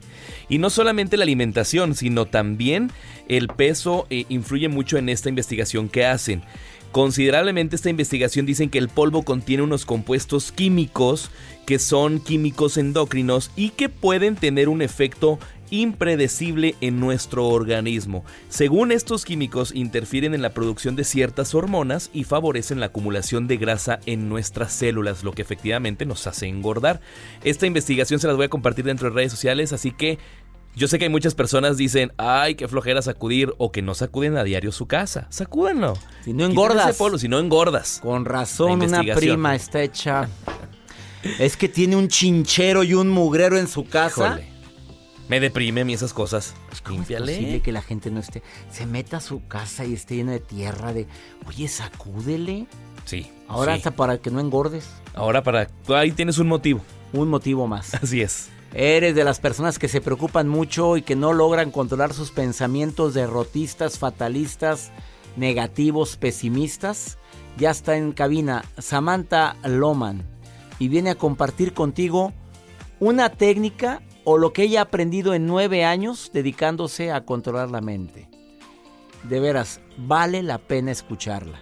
Y 0.47 0.59
no 0.59 0.69
solamente 0.69 1.17
la 1.17 1.23
alimentación, 1.23 1.95
sino 1.95 2.25
también 2.25 2.91
el 3.27 3.47
peso 3.47 4.05
eh, 4.09 4.25
influye 4.29 4.67
mucho 4.67 4.97
en 4.97 5.09
esta 5.09 5.29
investigación 5.29 5.89
que 5.89 6.05
hacen. 6.05 6.43
Considerablemente 6.91 7.77
esta 7.77 7.89
investigación 7.89 8.45
dicen 8.45 8.69
que 8.69 8.77
el 8.77 8.89
polvo 8.89 9.23
contiene 9.23 9.63
unos 9.63 9.85
compuestos 9.85 10.51
químicos 10.51 11.31
que 11.65 11.79
son 11.79 12.19
químicos 12.19 12.77
endocrinos 12.77 13.51
y 13.55 13.69
que 13.69 13.89
pueden 13.89 14.35
tener 14.35 14.69
un 14.69 14.81
efecto 14.81 15.39
impredecible 15.71 16.75
en 16.81 16.99
nuestro 16.99 17.47
organismo. 17.47 18.23
Según 18.49 18.91
estos 18.91 19.25
químicos 19.25 19.73
interfieren 19.73 20.33
en 20.33 20.41
la 20.41 20.49
producción 20.53 20.95
de 20.95 21.05
ciertas 21.05 21.55
hormonas 21.55 22.09
y 22.13 22.25
favorecen 22.25 22.79
la 22.79 22.87
acumulación 22.87 23.47
de 23.47 23.57
grasa 23.57 23.99
en 24.05 24.29
nuestras 24.29 24.73
células, 24.73 25.23
lo 25.23 25.31
que 25.31 25.41
efectivamente 25.41 26.05
nos 26.05 26.27
hace 26.27 26.47
engordar. 26.47 26.99
Esta 27.43 27.65
investigación 27.65 28.19
se 28.19 28.27
las 28.27 28.35
voy 28.35 28.45
a 28.45 28.49
compartir 28.49 28.85
dentro 28.85 29.09
de 29.09 29.15
redes 29.15 29.31
sociales, 29.31 29.71
así 29.73 29.91
que 29.91 30.19
yo 30.73 30.87
sé 30.87 30.99
que 30.99 31.05
hay 31.05 31.09
muchas 31.09 31.35
personas 31.35 31.75
dicen, 31.75 32.13
ay, 32.17 32.55
qué 32.55 32.67
flojera 32.67 33.01
sacudir 33.01 33.53
o 33.57 33.71
que 33.71 33.81
no 33.81 33.93
sacuden 33.93 34.37
a 34.37 34.43
diario 34.43 34.71
su 34.71 34.87
casa. 34.87 35.27
Sacúdenlo. 35.29 35.97
Si 36.23 36.33
no 36.33 36.45
engordas. 36.45 36.89
Ese 36.89 36.97
polvo, 36.97 37.17
si 37.17 37.27
no 37.27 37.39
engordas. 37.39 37.99
Con 38.01 38.23
razón, 38.23 38.81
una 38.81 39.03
prima 39.15 39.53
está 39.55 39.81
hecha. 39.81 40.29
Es 41.39 41.57
que 41.57 41.69
tiene 41.69 41.95
un 41.95 42.07
chinchero 42.07 42.83
y 42.83 42.93
un 42.93 43.09
mugrero 43.09 43.57
en 43.57 43.67
su 43.67 43.85
casa. 43.85 44.27
Híjole. 44.27 44.51
Me 45.31 45.39
deprime 45.39 45.81
a 45.81 45.85
mí 45.85 45.93
esas 45.93 46.13
cosas. 46.13 46.53
¿Cómo 46.83 47.03
es 47.03 47.07
posible 47.07 47.61
que 47.61 47.71
la 47.71 47.81
gente 47.81 48.11
no 48.11 48.19
esté, 48.19 48.43
se 48.69 48.85
meta 48.85 49.17
a 49.17 49.21
su 49.21 49.47
casa 49.47 49.85
y 49.85 49.93
esté 49.93 50.15
llena 50.15 50.33
de 50.33 50.41
tierra 50.41 50.91
de, 50.91 51.07
oye, 51.47 51.69
sacúdele? 51.69 52.67
Sí. 53.05 53.31
Ahora 53.47 53.73
sí. 53.73 53.77
hasta 53.77 53.91
para 53.91 54.17
que 54.17 54.29
no 54.29 54.41
engordes. 54.41 54.89
Ahora 55.13 55.41
para, 55.41 55.69
ahí 55.95 56.11
tienes 56.11 56.37
un 56.37 56.47
motivo. 56.47 56.81
Un 57.13 57.29
motivo 57.29 57.65
más. 57.65 57.93
Así 58.03 58.21
es. 58.21 58.49
Eres 58.73 59.15
de 59.15 59.23
las 59.23 59.39
personas 59.39 59.79
que 59.79 59.87
se 59.87 60.01
preocupan 60.01 60.49
mucho 60.49 60.97
y 60.97 61.01
que 61.01 61.15
no 61.15 61.31
logran 61.31 61.71
controlar 61.71 62.13
sus 62.13 62.31
pensamientos 62.31 63.13
derrotistas, 63.13 63.99
fatalistas, 63.99 64.91
negativos, 65.37 66.17
pesimistas. 66.17 67.17
Ya 67.57 67.71
está 67.71 67.95
en 67.95 68.11
cabina 68.11 68.65
Samantha 68.77 69.55
Loman 69.63 70.30
y 70.81 70.87
viene 70.87 71.11
a 71.11 71.15
compartir 71.15 71.73
contigo 71.73 72.33
una 72.99 73.29
técnica 73.29 74.01
o 74.23 74.39
lo 74.39 74.51
que 74.51 74.63
ella 74.63 74.79
ha 74.79 74.83
aprendido 74.85 75.35
en 75.35 75.45
nueve 75.45 75.85
años 75.85 76.31
dedicándose 76.33 77.11
a 77.11 77.23
controlar 77.23 77.69
la 77.69 77.81
mente. 77.81 78.27
De 79.21 79.39
veras, 79.39 79.79
vale 79.95 80.41
la 80.41 80.57
pena 80.57 80.89
escucharla. 80.89 81.61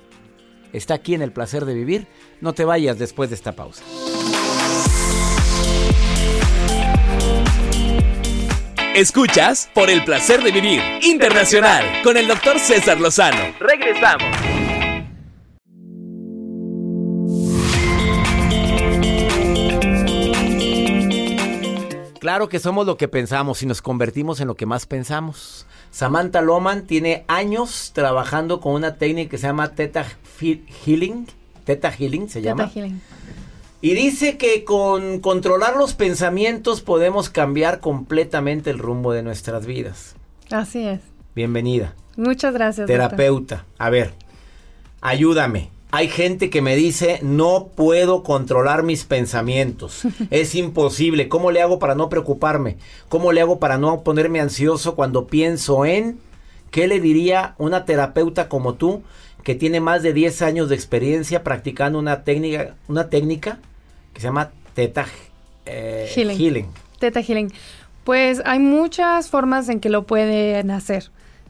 Está 0.72 0.94
aquí 0.94 1.16
en 1.16 1.22
el 1.22 1.34
placer 1.34 1.66
de 1.66 1.74
vivir. 1.74 2.08
No 2.40 2.54
te 2.54 2.64
vayas 2.64 2.98
después 2.98 3.30
de 3.30 3.36
esta 3.36 3.52
pausa. 3.58 3.84
Escuchas 8.96 9.70
por 9.74 9.90
el 9.90 10.02
placer 10.06 10.42
de 10.42 10.52
vivir 10.54 10.82
internacional 11.02 11.84
con 12.06 12.16
el 12.16 12.26
doctor 12.26 12.58
César 12.58 13.02
Lozano. 13.02 13.54
Regresamos. 13.60 14.49
Claro 22.20 22.50
que 22.50 22.60
somos 22.60 22.86
lo 22.86 22.98
que 22.98 23.08
pensamos 23.08 23.64
y 23.64 23.66
nos 23.66 23.82
convertimos 23.82 24.42
en 24.42 24.48
lo 24.48 24.56
que 24.56 24.66
más 24.66 24.86
pensamos. 24.86 25.66
Samantha 25.92 26.42
Loman 26.42 26.86
tiene 26.86 27.24
años 27.28 27.92
trabajando 27.94 28.60
con 28.60 28.74
una 28.74 28.96
técnica 28.96 29.32
que 29.32 29.38
se 29.38 29.48
llama 29.48 29.70
Theta 29.70 30.06
Healing. 30.86 31.28
Theta 31.64 31.92
Healing 31.92 32.30
se 32.30 32.42
llama. 32.42 32.68
Theta 32.68 32.80
Healing. 32.80 33.02
Y 33.82 33.94
dice 33.94 34.38
que 34.38 34.66
con 34.66 35.20
controlar 35.20 35.78
los 35.78 35.94
pensamientos 35.94 36.82
podemos 36.82 37.30
cambiar 37.30 37.80
completamente 37.80 38.70
el 38.70 38.80
rumbo 38.80 39.14
de 39.14 39.24
nuestras 39.24 39.66
vidas. 39.66 40.16
Así 40.52 40.86
es. 40.86 41.00
Bienvenida. 41.34 41.96
Muchas 42.18 42.54
gracias. 42.54 42.88
Terapeuta. 42.88 43.56
Doctor. 43.56 43.76
A 43.78 43.90
ver, 43.90 44.14
ayúdame. 45.00 45.70
Hay 45.92 46.08
gente 46.08 46.50
que 46.50 46.62
me 46.62 46.76
dice, 46.76 47.20
no 47.24 47.70
puedo 47.76 48.24
controlar 48.24 48.84
mis 48.84 49.06
pensamientos. 49.06 50.04
es 50.30 50.56
imposible. 50.56 51.30
¿Cómo 51.30 51.52
le 51.52 51.62
hago 51.62 51.80
para 51.80 51.96
no 51.96 52.10
preocuparme? 52.10 52.78
¿Cómo 53.08 53.32
le 53.32 53.42
hago 53.42 53.60
para 53.60 53.78
no 53.78 54.02
ponerme 54.02 54.40
ansioso 54.40 54.96
cuando 54.96 55.28
pienso 55.28 55.86
en... 55.86 56.20
¿Qué 56.72 56.88
le 56.88 57.00
diría 57.00 57.56
una 57.58 57.86
terapeuta 57.86 58.48
como 58.48 58.76
tú 58.76 59.02
que 59.44 59.56
tiene 59.56 59.80
más 59.80 60.04
de 60.04 60.14
10 60.14 60.44
años 60.44 60.70
de 60.70 60.76
experiencia 60.76 61.44
practicando 61.44 61.98
una 61.98 62.24
técnica, 62.24 62.76
una 62.88 63.10
técnica 63.10 63.58
que 64.14 64.22
se 64.22 64.28
llama 64.28 64.52
Theta 64.76 65.08
eh, 65.66 66.08
healing. 66.14 66.38
healing? 66.38 66.68
Theta 67.00 67.22
Healing. 67.22 67.52
Pues 68.04 68.42
hay 68.46 68.60
muchas 68.60 69.30
formas 69.30 69.70
en 69.70 69.80
que 69.80 69.90
lo 69.90 70.04
pueden 70.04 70.70
hacer. 70.72 71.10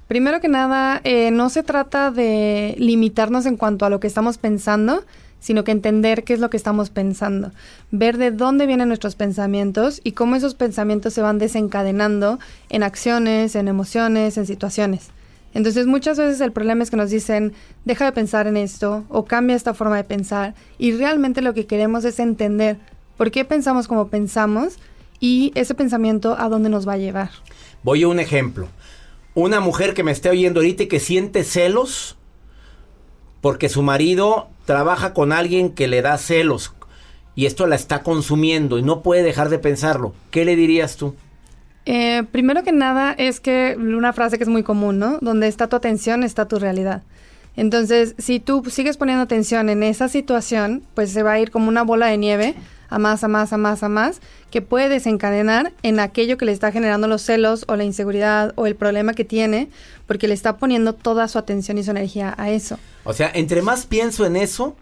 Primero 0.09 0.41
que 0.41 0.47
nada, 0.47 1.01
eh, 1.03 1.29
no 1.29 1.51
se 1.51 1.61
trata 1.61 2.09
de 2.09 2.73
limitarnos 2.79 3.45
en 3.45 3.57
cuanto 3.57 3.85
a 3.85 3.91
lo 3.91 3.99
que 3.99 4.07
estamos 4.07 4.39
pensando, 4.39 5.03
sino 5.39 5.63
que 5.63 5.71
entender 5.71 6.23
qué 6.23 6.33
es 6.33 6.39
lo 6.39 6.49
que 6.49 6.57
estamos 6.57 6.89
pensando, 6.89 7.51
ver 7.91 8.17
de 8.17 8.31
dónde 8.31 8.65
vienen 8.65 8.87
nuestros 8.87 9.13
pensamientos 9.13 10.01
y 10.03 10.13
cómo 10.13 10.35
esos 10.35 10.55
pensamientos 10.55 11.13
se 11.13 11.21
van 11.21 11.37
desencadenando 11.37 12.39
en 12.69 12.81
acciones, 12.81 13.55
en 13.55 13.67
emociones, 13.67 14.35
en 14.39 14.47
situaciones. 14.47 15.11
Entonces 15.53 15.85
muchas 15.85 16.17
veces 16.17 16.41
el 16.41 16.53
problema 16.53 16.81
es 16.81 16.89
que 16.89 16.97
nos 16.97 17.11
dicen, 17.11 17.53
deja 17.85 18.05
de 18.05 18.11
pensar 18.11 18.47
en 18.47 18.57
esto 18.57 19.05
o 19.09 19.25
cambia 19.25 19.55
esta 19.55 19.75
forma 19.75 19.97
de 19.97 20.05
pensar 20.05 20.55
y 20.79 20.91
realmente 20.93 21.43
lo 21.43 21.53
que 21.53 21.67
queremos 21.67 22.03
es 22.03 22.17
entender 22.17 22.77
por 23.15 23.29
qué 23.29 23.45
pensamos 23.45 23.87
como 23.87 24.07
pensamos 24.07 24.79
y 25.19 25.51
ese 25.53 25.75
pensamiento 25.75 26.35
a 26.39 26.49
dónde 26.49 26.69
nos 26.69 26.87
va 26.87 26.93
a 26.93 26.97
llevar. 26.97 27.29
Voy 27.83 28.01
a 28.01 28.07
un 28.07 28.19
ejemplo 28.19 28.69
una 29.33 29.59
mujer 29.59 29.93
que 29.93 30.03
me 30.03 30.11
esté 30.11 30.29
oyendo 30.29 30.59
ahorita 30.59 30.83
y 30.83 30.87
que 30.87 30.99
siente 30.99 31.43
celos 31.43 32.17
porque 33.41 33.69
su 33.69 33.81
marido 33.81 34.49
trabaja 34.65 35.13
con 35.13 35.31
alguien 35.31 35.71
que 35.71 35.87
le 35.87 36.01
da 36.01 36.17
celos 36.17 36.73
y 37.35 37.45
esto 37.45 37.67
la 37.67 37.75
está 37.75 38.03
consumiendo 38.03 38.77
y 38.77 38.83
no 38.83 39.01
puede 39.01 39.23
dejar 39.23 39.49
de 39.49 39.59
pensarlo. 39.59 40.13
¿Qué 40.29 40.43
le 40.43 40.55
dirías 40.55 40.97
tú? 40.97 41.15
Eh, 41.85 42.23
primero 42.31 42.63
que 42.63 42.73
nada 42.73 43.13
es 43.13 43.39
que 43.39 43.77
una 43.79 44.11
frase 44.13 44.37
que 44.37 44.43
es 44.43 44.49
muy 44.49 44.63
común, 44.63 44.99
¿no? 44.99 45.19
Donde 45.21 45.47
está 45.47 45.67
tu 45.67 45.75
atención 45.75 46.23
está 46.23 46.47
tu 46.47 46.59
realidad. 46.59 47.03
Entonces, 47.55 48.15
si 48.17 48.39
tú 48.39 48.63
sigues 48.69 48.97
poniendo 48.97 49.23
atención 49.23 49.69
en 49.69 49.83
esa 49.83 50.07
situación, 50.07 50.83
pues 50.93 51.11
se 51.11 51.23
va 51.23 51.33
a 51.33 51.39
ir 51.39 51.49
como 51.49 51.67
una 51.69 51.83
bola 51.83 52.07
de 52.07 52.17
nieve 52.17 52.55
a 52.89 52.99
más, 52.99 53.23
a 53.23 53.27
más, 53.27 53.53
a 53.53 53.57
más, 53.57 53.83
a 53.83 53.89
más, 53.89 54.21
que 54.51 54.61
puede 54.61 54.89
desencadenar 54.89 55.73
en 55.83 55.99
aquello 55.99 56.37
que 56.37 56.45
le 56.45 56.51
está 56.51 56.71
generando 56.71 57.07
los 57.07 57.21
celos 57.21 57.65
o 57.67 57.75
la 57.75 57.83
inseguridad 57.83 58.53
o 58.55 58.65
el 58.65 58.75
problema 58.75 59.13
que 59.13 59.25
tiene, 59.25 59.69
porque 60.07 60.27
le 60.27 60.33
está 60.33 60.57
poniendo 60.57 60.93
toda 60.93 61.27
su 61.27 61.37
atención 61.37 61.77
y 61.77 61.83
su 61.83 61.91
energía 61.91 62.33
a 62.37 62.49
eso. 62.49 62.77
O 63.03 63.13
sea, 63.13 63.31
entre 63.33 63.61
más 63.61 63.85
pienso 63.85 64.25
en 64.25 64.35
eso, 64.35 64.75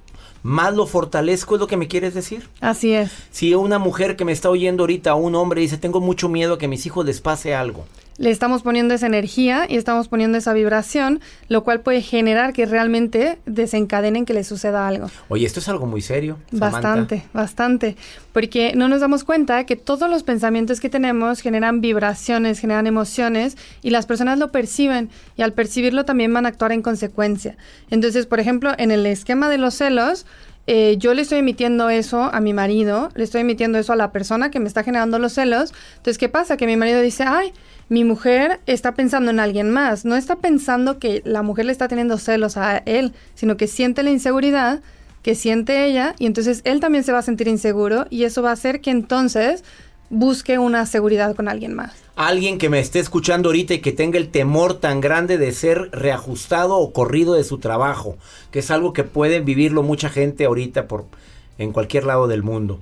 más 0.43 0.73
lo 0.73 0.87
fortalezco, 0.87 1.55
es 1.55 1.59
lo 1.59 1.67
que 1.67 1.77
me 1.77 1.87
quieres 1.87 2.13
decir. 2.13 2.47
Así 2.61 2.93
es. 2.93 3.11
Si 3.31 3.53
una 3.53 3.79
mujer 3.79 4.15
que 4.15 4.25
me 4.25 4.31
está 4.31 4.49
oyendo 4.49 4.83
ahorita, 4.83 5.13
un 5.15 5.35
hombre 5.35 5.61
dice, 5.61 5.77
tengo 5.77 5.99
mucho 5.99 6.29
miedo 6.29 6.53
a 6.53 6.57
que 6.57 6.65
a 6.65 6.69
mis 6.69 6.85
hijos 6.85 7.05
les 7.05 7.21
pase 7.21 7.53
algo. 7.53 7.85
Le 8.17 8.31
estamos 8.31 8.63
poniendo 8.63 8.93
esa 8.93 9.07
energía 9.07 9.65
y 9.69 9.77
estamos 9.77 10.07
poniendo 10.07 10.37
esa 10.37 10.53
vibración, 10.53 11.21
lo 11.49 11.63
cual 11.63 11.81
puede 11.81 12.01
generar 12.01 12.53
que 12.53 12.65
realmente 12.65 13.37
desencadenen 13.45 14.25
que 14.25 14.33
le 14.33 14.43
suceda 14.43 14.87
algo. 14.87 15.09
Oye, 15.29 15.45
esto 15.45 15.59
es 15.59 15.69
algo 15.69 15.85
muy 15.85 16.01
serio. 16.01 16.37
Bastante, 16.51 17.25
bastante. 17.33 17.95
Porque 18.33 18.73
no 18.75 18.87
nos 18.87 19.01
damos 19.01 19.23
cuenta 19.23 19.65
que 19.65 19.75
todos 19.75 20.09
los 20.09 20.23
pensamientos 20.23 20.79
que 20.79 20.89
tenemos 20.89 21.41
generan 21.41 21.81
vibraciones, 21.81 22.59
generan 22.59 22.87
emociones 22.87 23.57
y 23.81 23.91
las 23.91 24.05
personas 24.05 24.39
lo 24.39 24.51
perciben 24.51 25.09
y 25.35 25.41
al 25.41 25.53
percibirlo 25.53 26.05
también 26.05 26.33
van 26.33 26.45
a 26.45 26.49
actuar 26.49 26.71
en 26.71 26.81
consecuencia. 26.81 27.57
Entonces, 27.89 28.25
por 28.25 28.39
ejemplo, 28.39 28.71
en 28.77 28.91
el 28.91 29.05
esquema 29.05 29.49
de 29.49 29.57
los 29.57 29.75
celos, 29.75 30.25
eh, 30.69 30.97
yo 30.97 31.13
le 31.13 31.21
estoy 31.21 31.39
emitiendo 31.39 31.89
eso 31.89 32.23
a 32.23 32.41
mi 32.41 32.53
marido, 32.53 33.09
le 33.15 33.23
estoy 33.23 33.41
emitiendo 33.41 33.77
eso 33.77 33.93
a 33.93 33.95
la 33.95 34.11
persona 34.11 34.51
que 34.51 34.59
me 34.59 34.67
está 34.67 34.83
generando 34.83 35.17
los 35.17 35.33
celos. 35.33 35.73
Entonces, 35.91 36.17
¿qué 36.17 36.27
pasa? 36.27 36.57
Que 36.57 36.67
mi 36.67 36.75
marido 36.75 37.01
dice, 37.01 37.23
ay, 37.25 37.53
mi 37.89 38.03
mujer 38.03 38.59
está 38.65 38.93
pensando 38.93 39.31
en 39.31 39.39
alguien 39.39 39.71
más. 39.71 40.05
No 40.05 40.15
está 40.15 40.37
pensando 40.37 40.99
que 40.99 41.21
la 41.25 41.41
mujer 41.41 41.65
le 41.65 41.71
está 41.71 41.87
teniendo 41.87 42.17
celos 42.17 42.57
a 42.57 42.77
él, 42.79 43.13
sino 43.35 43.57
que 43.57 43.67
siente 43.67 44.03
la 44.03 44.11
inseguridad 44.11 44.81
que 45.27 45.35
siente 45.35 45.85
ella 45.85 46.15
y 46.19 46.25
entonces 46.25 46.61
él 46.63 46.79
también 46.79 47.03
se 47.03 47.11
va 47.11 47.19
a 47.19 47.21
sentir 47.21 47.49
inseguro 47.49 48.05
y 48.09 48.23
eso 48.23 48.41
va 48.41 48.51
a 48.51 48.53
hacer 48.53 48.79
que 48.79 48.91
entonces 48.91 49.65
busque 50.09 50.57
una 50.57 50.85
seguridad 50.85 51.35
con 51.35 51.49
alguien 51.49 51.73
más. 51.73 51.91
Alguien 52.15 52.57
que 52.57 52.69
me 52.69 52.79
esté 52.79 52.99
escuchando 52.99 53.49
ahorita 53.49 53.73
y 53.73 53.79
que 53.79 53.91
tenga 53.91 54.17
el 54.17 54.29
temor 54.29 54.75
tan 54.75 55.01
grande 55.01 55.37
de 55.37 55.51
ser 55.51 55.89
reajustado 55.91 56.77
o 56.77 56.93
corrido 56.93 57.33
de 57.33 57.43
su 57.43 57.57
trabajo, 57.57 58.15
que 58.51 58.59
es 58.59 58.71
algo 58.71 58.93
que 58.93 59.03
puede 59.03 59.41
vivirlo 59.41 59.83
mucha 59.83 60.09
gente 60.09 60.45
ahorita 60.45 60.87
por 60.87 61.05
en 61.57 61.73
cualquier 61.73 62.05
lado 62.05 62.27
del 62.27 62.43
mundo. 62.43 62.79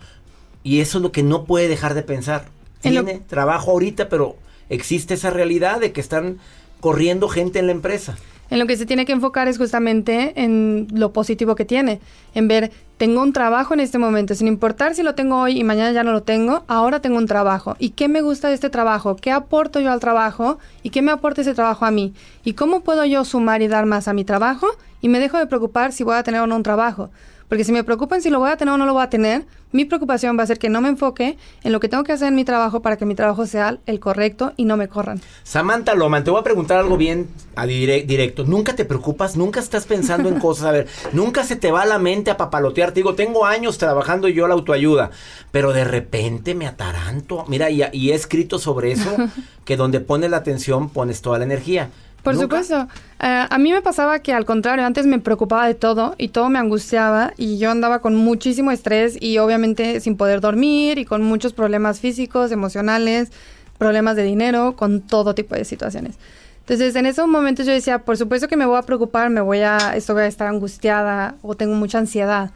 Y 0.63 0.81
eso 0.81 1.00
es 1.00 1.01
lo 1.01 1.12
que 1.12 1.24
no 1.24 1.45
puede 1.45 1.67
dejar 1.67 1.95
de 1.95 2.03
pensar. 2.03 2.45
Tiene 2.81 3.21
trabajo 3.27 3.71
ahorita, 3.71 4.07
pero 4.07 4.35
existe 4.69 5.13
esa 5.13 5.29
realidad 5.29 5.79
de 5.79 5.91
que 5.91 6.01
están 6.01 6.38
corriendo 6.79 7.27
gente 7.29 7.60
en 7.60 7.67
la 7.67 7.72
empresa 7.72 8.17
en 8.50 8.60
lo 8.60 8.67
que 8.67 8.77
se 8.77 8.86
tiene 8.86 9.05
que 9.05 9.12
enfocar 9.12 9.48
es 9.48 9.57
justamente 9.57 10.34
en 10.36 10.88
lo 10.93 11.13
positivo 11.13 11.55
que 11.55 11.65
tiene, 11.65 12.00
en 12.34 12.48
ver, 12.48 12.72
tengo 12.98 13.22
un 13.22 13.34
trabajo 13.34 13.74
en 13.74 13.79
este 13.79 13.98
momento, 13.98 14.36
sin 14.36 14.48
importar 14.48 14.95
si 14.95 15.03
lo 15.03 15.15
tengo 15.15 15.41
hoy 15.41 15.60
y 15.60 15.63
mañana 15.63 15.91
ya 15.91 16.03
no 16.03 16.12
lo 16.12 16.24
tengo, 16.24 16.63
ahora 16.67 17.01
tengo 17.01 17.17
un 17.17 17.25
trabajo. 17.25 17.75
¿Y 17.79 17.89
qué 17.89 18.07
me 18.07 18.22
gusta 18.22 18.50
de 18.50 18.53
este 18.53 18.69
trabajo? 18.69 19.15
¿Qué 19.15 19.31
aporto 19.31 19.79
yo 19.79 19.91
al 19.91 20.00
trabajo? 20.00 20.60
¿Y 20.84 20.91
qué 20.91 21.01
me 21.01 21.12
aporta 21.12 21.41
ese 21.41 21.53
trabajo 21.53 21.86
a 21.86 21.91
mí? 21.91 22.13
¿Y 22.43 22.53
cómo 22.53 22.81
puedo 22.81 23.03
yo 23.05 23.25
sumar 23.25 23.62
y 23.62 23.67
dar 23.67 23.86
más 23.86 24.07
a 24.07 24.13
mi 24.13 24.24
trabajo? 24.24 24.67
Y 25.01 25.10
me 25.10 25.19
dejo 25.19 25.38
de 25.38 25.48
preocupar 25.48 25.91
si 25.91 26.03
voy 26.03 26.15
a 26.15 26.24
tener 26.24 26.41
o 26.41 26.48
no 26.48 26.55
un 26.55 26.63
trabajo. 26.63 27.10
Porque 27.50 27.64
si 27.64 27.72
me 27.72 27.84
preocupan 27.84 28.22
si 28.22 28.30
lo 28.30 28.40
voy 28.40 28.50
a 28.50 28.58
tener 28.58 28.74
o 28.74 28.78
no 28.78 28.86
lo 28.86 28.94
voy 28.94 29.04
a 29.04 29.10
tener, 29.10 29.46
mi 29.72 29.86
preocupación 29.86 30.38
va 30.40 30.44
a 30.44 30.48
ser 30.48 30.58
que 30.58 30.70
no 30.70 30.82
me 30.82 30.90
enfoque 30.90 31.38
en 31.64 31.72
lo 31.72 31.80
que 31.80 31.90
tengo 31.90 32.04
que 32.04 32.14
hacer 32.14 32.30
en 32.30 32.36
mi 32.36 32.46
trabajo 32.46 32.82
para 32.82 32.98
que 32.98 33.06
mi 33.06 33.14
trabajo 33.14 33.46
sea 33.46 33.78
el 33.86 34.00
correcto 34.00 34.54
y 34.56 34.66
no 34.66 34.78
me 34.78 34.88
corran. 34.88 35.22
Samantha 35.44 35.96
Loman, 35.96 36.24
te 36.24 36.32
voy 36.32 36.40
a 36.40 36.44
preguntar 36.44 36.80
algo 36.80 36.98
bien 36.98 37.28
a 37.56 37.66
directo. 37.66 38.46
¿Nunca 38.46 38.75
te 38.75 38.86
preocupas? 38.86 39.36
¿Nunca 39.36 39.60
estás 39.60 39.86
pensando 39.86 40.30
en 40.30 40.40
cosas? 40.40 40.66
A 40.68 40.72
ver, 40.72 40.88
nunca 41.12 41.44
se 41.44 41.56
te 41.56 41.72
va 41.72 41.82
a 41.82 41.86
la 41.86 42.00
mente 42.00 42.32
a 42.32 42.38
papalotear. 42.38 42.92
Te 42.92 43.02
digo, 43.02 43.16
tengo 43.16 43.46
años 43.46 43.78
trabajando 43.78 44.28
yo 44.28 44.48
la 44.48 44.54
autoayuda, 44.54 45.12
pero 45.52 45.74
de 45.74 45.84
repente 45.84 46.56
me 46.56 46.68
ataranto. 46.68 47.46
Mira, 47.48 47.70
y, 47.70 47.84
y 47.92 48.12
he 48.12 48.16
escrito 48.16 48.60
sobre 48.60 48.92
eso, 48.94 49.16
que 49.66 49.78
donde 49.78 50.00
pones 50.00 50.32
la 50.32 50.38
atención 50.38 50.90
pones 50.90 51.22
toda 51.22 51.38
la 51.38 51.46
energía. 51.46 51.90
Por 52.25 52.36
supuesto. 52.38 52.88
Eh, 53.20 53.46
a 53.50 53.58
mí 53.60 53.72
me 53.72 53.84
pasaba 53.84 54.17
que 54.20 54.34
al 54.34 54.46
contrario, 54.46 54.84
antes 54.84 55.05
me 55.05 55.20
preocupaba 55.20 55.67
de 55.67 55.75
todo 55.75 56.15
y 56.17 56.29
todo 56.29 56.50
me 56.50 56.58
angustiaba 56.58 57.34
y 57.38 57.60
yo 57.60 57.70
andaba 57.70 58.00
con 58.00 58.15
muchísimo 58.15 58.72
estrés 58.72 59.15
y 59.22 59.38
obviamente 59.38 60.00
sin 60.00 60.17
poder 60.17 60.41
dormir 60.41 60.98
y 60.98 61.05
con 61.05 61.22
muchos 61.22 61.53
problemas 61.53 62.00
físicos, 62.00 62.51
emocionales, 62.51 63.32
problemas 63.77 64.15
de 64.15 64.24
dinero, 64.24 64.75
con 64.75 65.01
todo 65.01 65.36
tipo 65.36 65.53
de 65.53 65.65
situaciones. 65.65 66.17
Entonces, 66.62 66.96
en 66.96 67.05
esos 67.05 67.27
momentos 67.27 67.67
yo 67.67 67.74
decía, 67.74 68.00
por 68.00 68.17
supuesto 68.17 68.48
que 68.48 68.58
me 68.58 68.65
voy 68.65 68.79
a 68.79 68.82
preocupar, 68.82 69.29
me 69.29 69.41
voy 69.41 69.60
a, 69.60 69.96
esto 69.96 70.15
voy 70.15 70.24
a 70.24 70.27
estar 70.27 70.48
angustiada 70.48 71.36
o 71.44 71.53
tengo 71.53 71.75
mucha 71.75 72.00
ansiedad. 72.00 72.50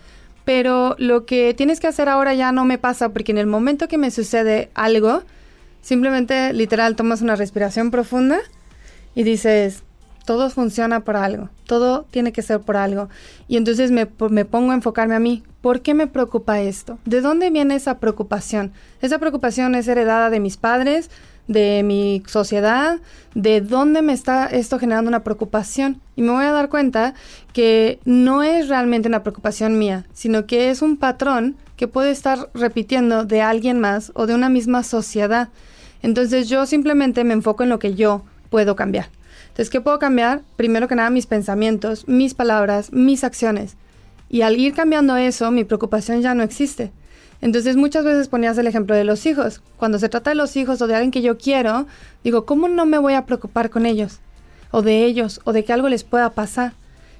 Pero 0.45 0.95
lo 0.97 1.27
que 1.27 1.53
tienes 1.53 1.79
que 1.79 1.85
hacer 1.85 2.09
ahora 2.09 2.33
ya 2.33 2.51
no 2.51 2.65
me 2.65 2.79
pasa 2.79 3.09
porque 3.09 3.31
en 3.31 3.38
el 3.38 3.45
momento 3.45 3.88
que 3.88 3.99
me 3.99 4.09
sucede 4.09 4.71
algo, 4.73 5.21
simplemente 5.83 6.53
literal 6.53 6.95
tomas 6.95 7.21
una 7.21 7.36
respiración 7.36 7.91
profunda 7.91 8.39
y 9.15 9.24
dices, 9.24 9.84
todo 10.26 10.50
funciona 10.50 11.00
por 11.00 11.15
algo, 11.15 11.50
todo 11.65 12.06
tiene 12.12 12.32
que 12.32 12.43
ser 12.43 12.60
por 12.60 12.78
algo. 12.78 13.10
Y 13.48 13.58
entonces 13.58 13.89
me, 13.89 14.08
me, 14.30 14.45
pongo 14.45 14.72
a 14.72 14.76
enfocarme 14.76 15.15
a 15.15 15.19
mí. 15.19 15.43
¿Por 15.62 15.82
qué 15.82 15.93
me 15.93 16.06
preocupa 16.06 16.62
esto? 16.62 17.00
¿De 17.06 17.22
dónde 17.22 17.50
viene 17.50 17.76
esa 17.76 17.98
preocupación? 17.98 18.72
Esa 19.02 19.17
preocupación 19.17 19.74
es 19.74 19.88
heredada 19.88 20.30
de 20.30 20.39
mis 20.39 20.58
padres, 20.58 21.10
de 21.48 21.82
mi 21.82 22.22
sociedad, 22.28 23.00
de 23.34 23.60
dónde 23.60 24.04
me 24.04 24.13
está 24.13 24.45
esto 24.45 24.78
generando 24.78 25.10
una 25.10 25.24
preocupación. 25.24 26.00
Y 26.15 26.22
me 26.22 26.32
voy 26.32 26.45
a 26.45 26.52
dar 26.52 26.69
cuenta 26.69 27.15
que 27.52 28.00
no 28.06 28.43
es 28.43 28.69
realmente 28.69 29.08
una 29.08 29.24
preocupación 29.24 29.80
mía, 29.80 30.06
sino 30.13 30.45
que 30.45 30.69
es 30.69 30.84
un 30.84 30.95
patrón 30.95 31.58
que 31.76 31.88
puede 31.88 32.12
estar 32.12 32.52
repitiendo 32.54 33.26
de 33.26 33.41
alguien 33.41 33.80
más 33.80 34.12
o 34.13 34.28
de 34.28 34.36
una 34.36 34.50
misma 34.50 34.84
sociedad. 34.84 35.50
Entonces 36.04 36.50
yo 36.50 36.67
simplemente 36.67 37.24
me 37.24 37.34
enfoco 37.34 37.63
en 37.63 37.69
lo 37.69 37.80
que 37.80 37.95
yo 37.95 38.24
puedo 38.49 38.75
cambiar. 38.75 39.09
Entonces, 39.49 39.69
¿qué 39.69 39.81
puedo 39.81 39.99
cambiar? 39.99 40.41
Primero 40.55 40.88
que 40.88 40.95
nada, 40.95 41.09
mis 41.09 41.25
pensamientos, 41.25 42.07
mis 42.07 42.33
palabras, 42.33 42.91
mis 42.91 43.23
acciones. 43.23 43.75
Y 44.29 44.41
al 44.41 44.59
ir 44.59 44.73
cambiando 44.73 45.17
eso, 45.17 45.51
mi 45.51 45.63
preocupación 45.63 46.21
ya 46.21 46.33
no 46.35 46.43
existe. 46.43 46.91
Entonces, 47.41 47.75
muchas 47.75 48.03
veces 48.03 48.27
ponías 48.27 48.57
el 48.57 48.67
ejemplo 48.67 48.95
de 48.95 49.03
los 49.03 49.25
hijos. 49.25 49.62
Cuando 49.77 49.97
se 49.97 50.09
trata 50.09 50.31
de 50.31 50.35
los 50.35 50.55
hijos 50.55 50.81
o 50.81 50.88
de 50.88 50.95
alguien 50.95 51.12
que 51.12 51.21
yo 51.21 51.38
quiero, 51.38 51.88
digo, 52.23 52.45
¿cómo 52.45 52.67
no 52.67 52.85
me 52.85 52.97
voy 52.97 53.13
a 53.13 53.25
preocupar 53.25 53.69
con 53.69 53.85
ellos? 53.85 54.19
O 54.71 54.81
de 54.81 55.05
ellos, 55.05 55.41
o 55.45 55.53
de 55.53 55.63
que 55.63 55.73
algo 55.73 55.89
les 55.89 56.03
pueda 56.03 56.31
pasar. 56.31 56.73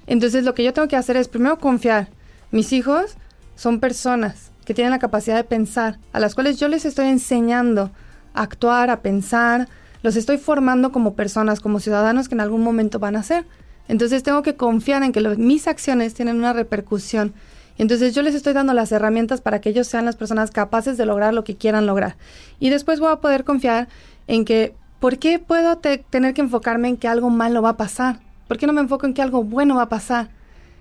Entonces, 0.08 0.44
lo 0.44 0.54
que 0.54 0.64
yo 0.64 0.74
tengo 0.74 0.88
que 0.88 0.98
hacer 0.98 1.16
es 1.18 1.28
primero 1.28 1.58
confiar. 1.58 2.10
Mis 2.52 2.74
hijos 2.74 3.16
son 3.56 3.80
personas 3.80 4.52
que 4.66 4.74
tienen 4.74 4.92
la 4.92 5.00
capacidad 5.00 5.36
de 5.36 5.44
pensar, 5.44 5.98
a 6.14 6.20
las 6.20 6.36
cuales 6.36 6.60
yo 6.60 6.68
les 6.68 6.86
estoy 6.86 7.08
enseñando 7.08 7.92
a 8.34 8.44
actuar, 8.44 8.90
a 8.90 9.02
pensar, 9.02 9.68
los 10.02 10.16
estoy 10.16 10.38
formando 10.38 10.92
como 10.92 11.14
personas, 11.14 11.60
como 11.60 11.80
ciudadanos 11.80 12.30
que 12.30 12.36
en 12.36 12.42
algún 12.42 12.64
momento 12.64 13.00
van 13.00 13.16
a 13.16 13.24
ser. 13.24 13.46
Entonces 13.88 14.24
tengo 14.24 14.44
que 14.44 14.56
confiar 14.56 15.04
en 15.04 15.12
que 15.12 15.22
mis 15.38 15.68
acciones 15.68 16.14
tienen 16.14 16.38
una 16.38 16.54
repercusión. 16.54 17.34
Entonces 17.78 18.14
yo 18.14 18.22
les 18.22 18.36
estoy 18.36 18.54
dando 18.54 18.74
las 18.74 18.92
herramientas 18.92 19.42
para 19.42 19.62
que 19.62 19.70
ellos 19.70 19.88
sean 19.88 20.06
las 20.06 20.16
personas 20.16 20.52
capaces 20.52 20.98
de 20.98 21.06
lograr 21.06 21.34
lo 21.34 21.44
que 21.44 21.56
quieran 21.56 21.86
lograr. 21.86 22.18
Y 22.60 22.70
después 22.70 23.00
voy 23.00 23.12
a 23.12 23.18
poder 23.18 23.46
confiar 23.46 23.88
en 24.28 24.46
que, 24.46 24.76
¿por 25.00 25.18
qué 25.18 25.40
puedo 25.40 25.78
tener 25.78 26.34
que 26.34 26.42
enfocarme 26.42 26.90
en 26.90 26.98
que 26.98 27.08
algo 27.08 27.30
malo 27.30 27.62
va 27.62 27.70
a 27.70 27.78
pasar? 27.78 28.20
¿Por 28.48 28.58
qué 28.58 28.68
no 28.68 28.74
me 28.74 28.82
enfoco 28.82 29.06
en 29.06 29.14
que 29.14 29.22
algo 29.22 29.44
bueno 29.44 29.76
va 29.76 29.84
a 29.84 29.90
pasar? 29.90 30.30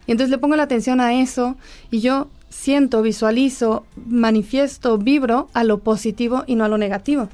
Y 0.07 0.13
entonces 0.13 0.31
le 0.31 0.39
pongo 0.39 0.57
la 0.57 0.65
atención 0.65 1.01
a 1.01 1.15
eso 1.15 1.57
y 1.91 2.01
yo 2.01 2.29
siento, 2.49 3.03
visualizo, 3.03 3.87
manifiesto, 3.95 4.99
vibro 4.99 5.49
a 5.53 5.65
lo 5.65 5.79
positivo 5.79 6.45
y 6.47 6.57
no 6.57 6.65
a 6.65 6.69
lo 6.69 6.79
negativo. 6.79 7.29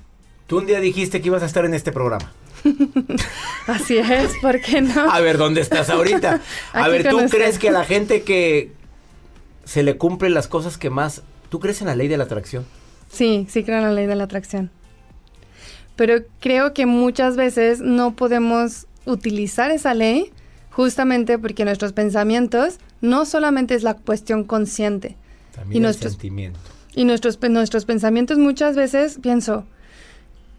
Tú 0.47 0.59
un 0.59 0.67
día 0.67 0.81
dijiste 0.81 1.21
que 1.21 1.29
ibas 1.29 1.43
a 1.43 1.47
estar 1.47 1.65
en 1.65 1.75
este 1.75 1.93
programa. 1.93 2.33
Así 3.67 3.99
es, 3.99 4.33
¿por 4.41 4.61
qué 4.61 4.81
no? 4.81 5.11
A 5.11 5.21
ver, 5.21 5.39
¿dónde 5.39 5.61
estás 5.61 5.91
ahorita? 5.91 6.41
A 6.73 6.89
ver, 6.89 7.09
¿tú 7.09 7.19
crees 7.31 7.59
que 7.59 7.69
a 7.69 7.73
la 7.73 7.85
gente 7.85 8.23
que 8.23 8.73
se 9.65 9.83
le 9.83 9.97
cumplen 9.97 10.35
las 10.35 10.49
cosas 10.49 10.79
que 10.79 10.91
más... 10.91 11.23
¿Tú 11.49 11.61
crees 11.61 11.81
en 11.81 11.87
la 11.87 11.97
ley 11.97 12.09
de 12.09 12.17
la 12.17 12.25
atracción? 12.25 12.65
Sí, 13.11 13.47
sí 13.49 13.65
creo 13.65 13.79
en 13.79 13.85
la 13.85 13.93
ley 13.93 14.07
de 14.07 14.17
la 14.17 14.25
atracción. 14.25 14.71
Pero 15.97 16.25
creo 16.41 16.75
que 16.75 16.87
muchas 16.87 17.37
veces 17.37 17.81
no 17.81 18.17
podemos 18.17 18.87
utilizar 19.07 19.71
esa 19.71 19.95
ley 19.95 20.33
justamente 20.71 21.39
porque 21.39 21.65
nuestros 21.65 21.93
pensamientos 21.93 22.79
no 23.01 23.25
solamente 23.27 23.75
es 23.75 23.83
la 23.83 23.95
cuestión 23.95 24.45
consciente. 24.45 25.17
También 25.55 25.79
y 25.79 25.81
nuestros, 25.81 26.13
sentimiento. 26.13 26.59
Y 26.95 27.05
nuestros, 27.05 27.39
nuestros 27.49 27.85
pensamientos 27.85 28.39
muchas 28.39 28.75
veces 28.75 29.19
pienso, 29.23 29.67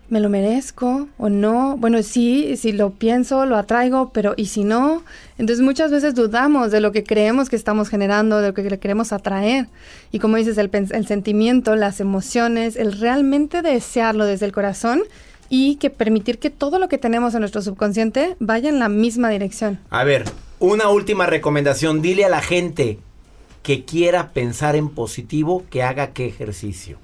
¿me 0.09 0.19
lo 0.19 0.29
merezco 0.29 1.07
o 1.17 1.29
no? 1.29 1.77
Bueno, 1.77 2.01
sí, 2.03 2.57
si 2.57 2.71
lo 2.71 2.91
pienso, 2.91 3.45
lo 3.45 3.57
atraigo, 3.57 4.11
pero 4.13 4.33
¿y 4.37 4.47
si 4.47 4.63
no? 4.63 5.03
Entonces 5.37 5.63
muchas 5.63 5.91
veces 5.91 6.15
dudamos 6.15 6.71
de 6.71 6.81
lo 6.81 6.91
que 6.91 7.03
creemos 7.03 7.49
que 7.49 7.55
estamos 7.55 7.89
generando, 7.89 8.39
de 8.39 8.49
lo 8.49 8.53
que 8.53 8.69
le 8.69 8.79
queremos 8.79 9.11
atraer. 9.11 9.67
Y 10.11 10.19
como 10.19 10.37
dices, 10.37 10.57
el, 10.57 10.69
el 10.73 11.07
sentimiento, 11.07 11.75
las 11.75 11.99
emociones, 11.99 12.75
el 12.75 12.99
realmente 12.99 13.61
desearlo 13.61 14.25
desde 14.25 14.45
el 14.45 14.51
corazón 14.51 15.03
y 15.49 15.75
que 15.75 15.89
permitir 15.89 16.39
que 16.39 16.49
todo 16.49 16.79
lo 16.79 16.89
que 16.89 16.97
tenemos 16.97 17.33
en 17.33 17.41
nuestro 17.41 17.61
subconsciente 17.61 18.35
vaya 18.39 18.69
en 18.69 18.79
la 18.79 18.89
misma 18.89 19.29
dirección. 19.29 19.79
A 19.89 20.03
ver, 20.03 20.25
una 20.59 20.89
última 20.89 21.25
recomendación, 21.25 22.01
dile 22.01 22.25
a 22.25 22.29
la 22.29 22.41
gente 22.41 22.99
que 23.63 23.83
quiera 23.83 24.29
pensar 24.29 24.75
en 24.75 24.89
positivo 24.89 25.63
que 25.69 25.83
haga 25.83 26.11
qué 26.13 26.27
ejercicio. 26.27 26.99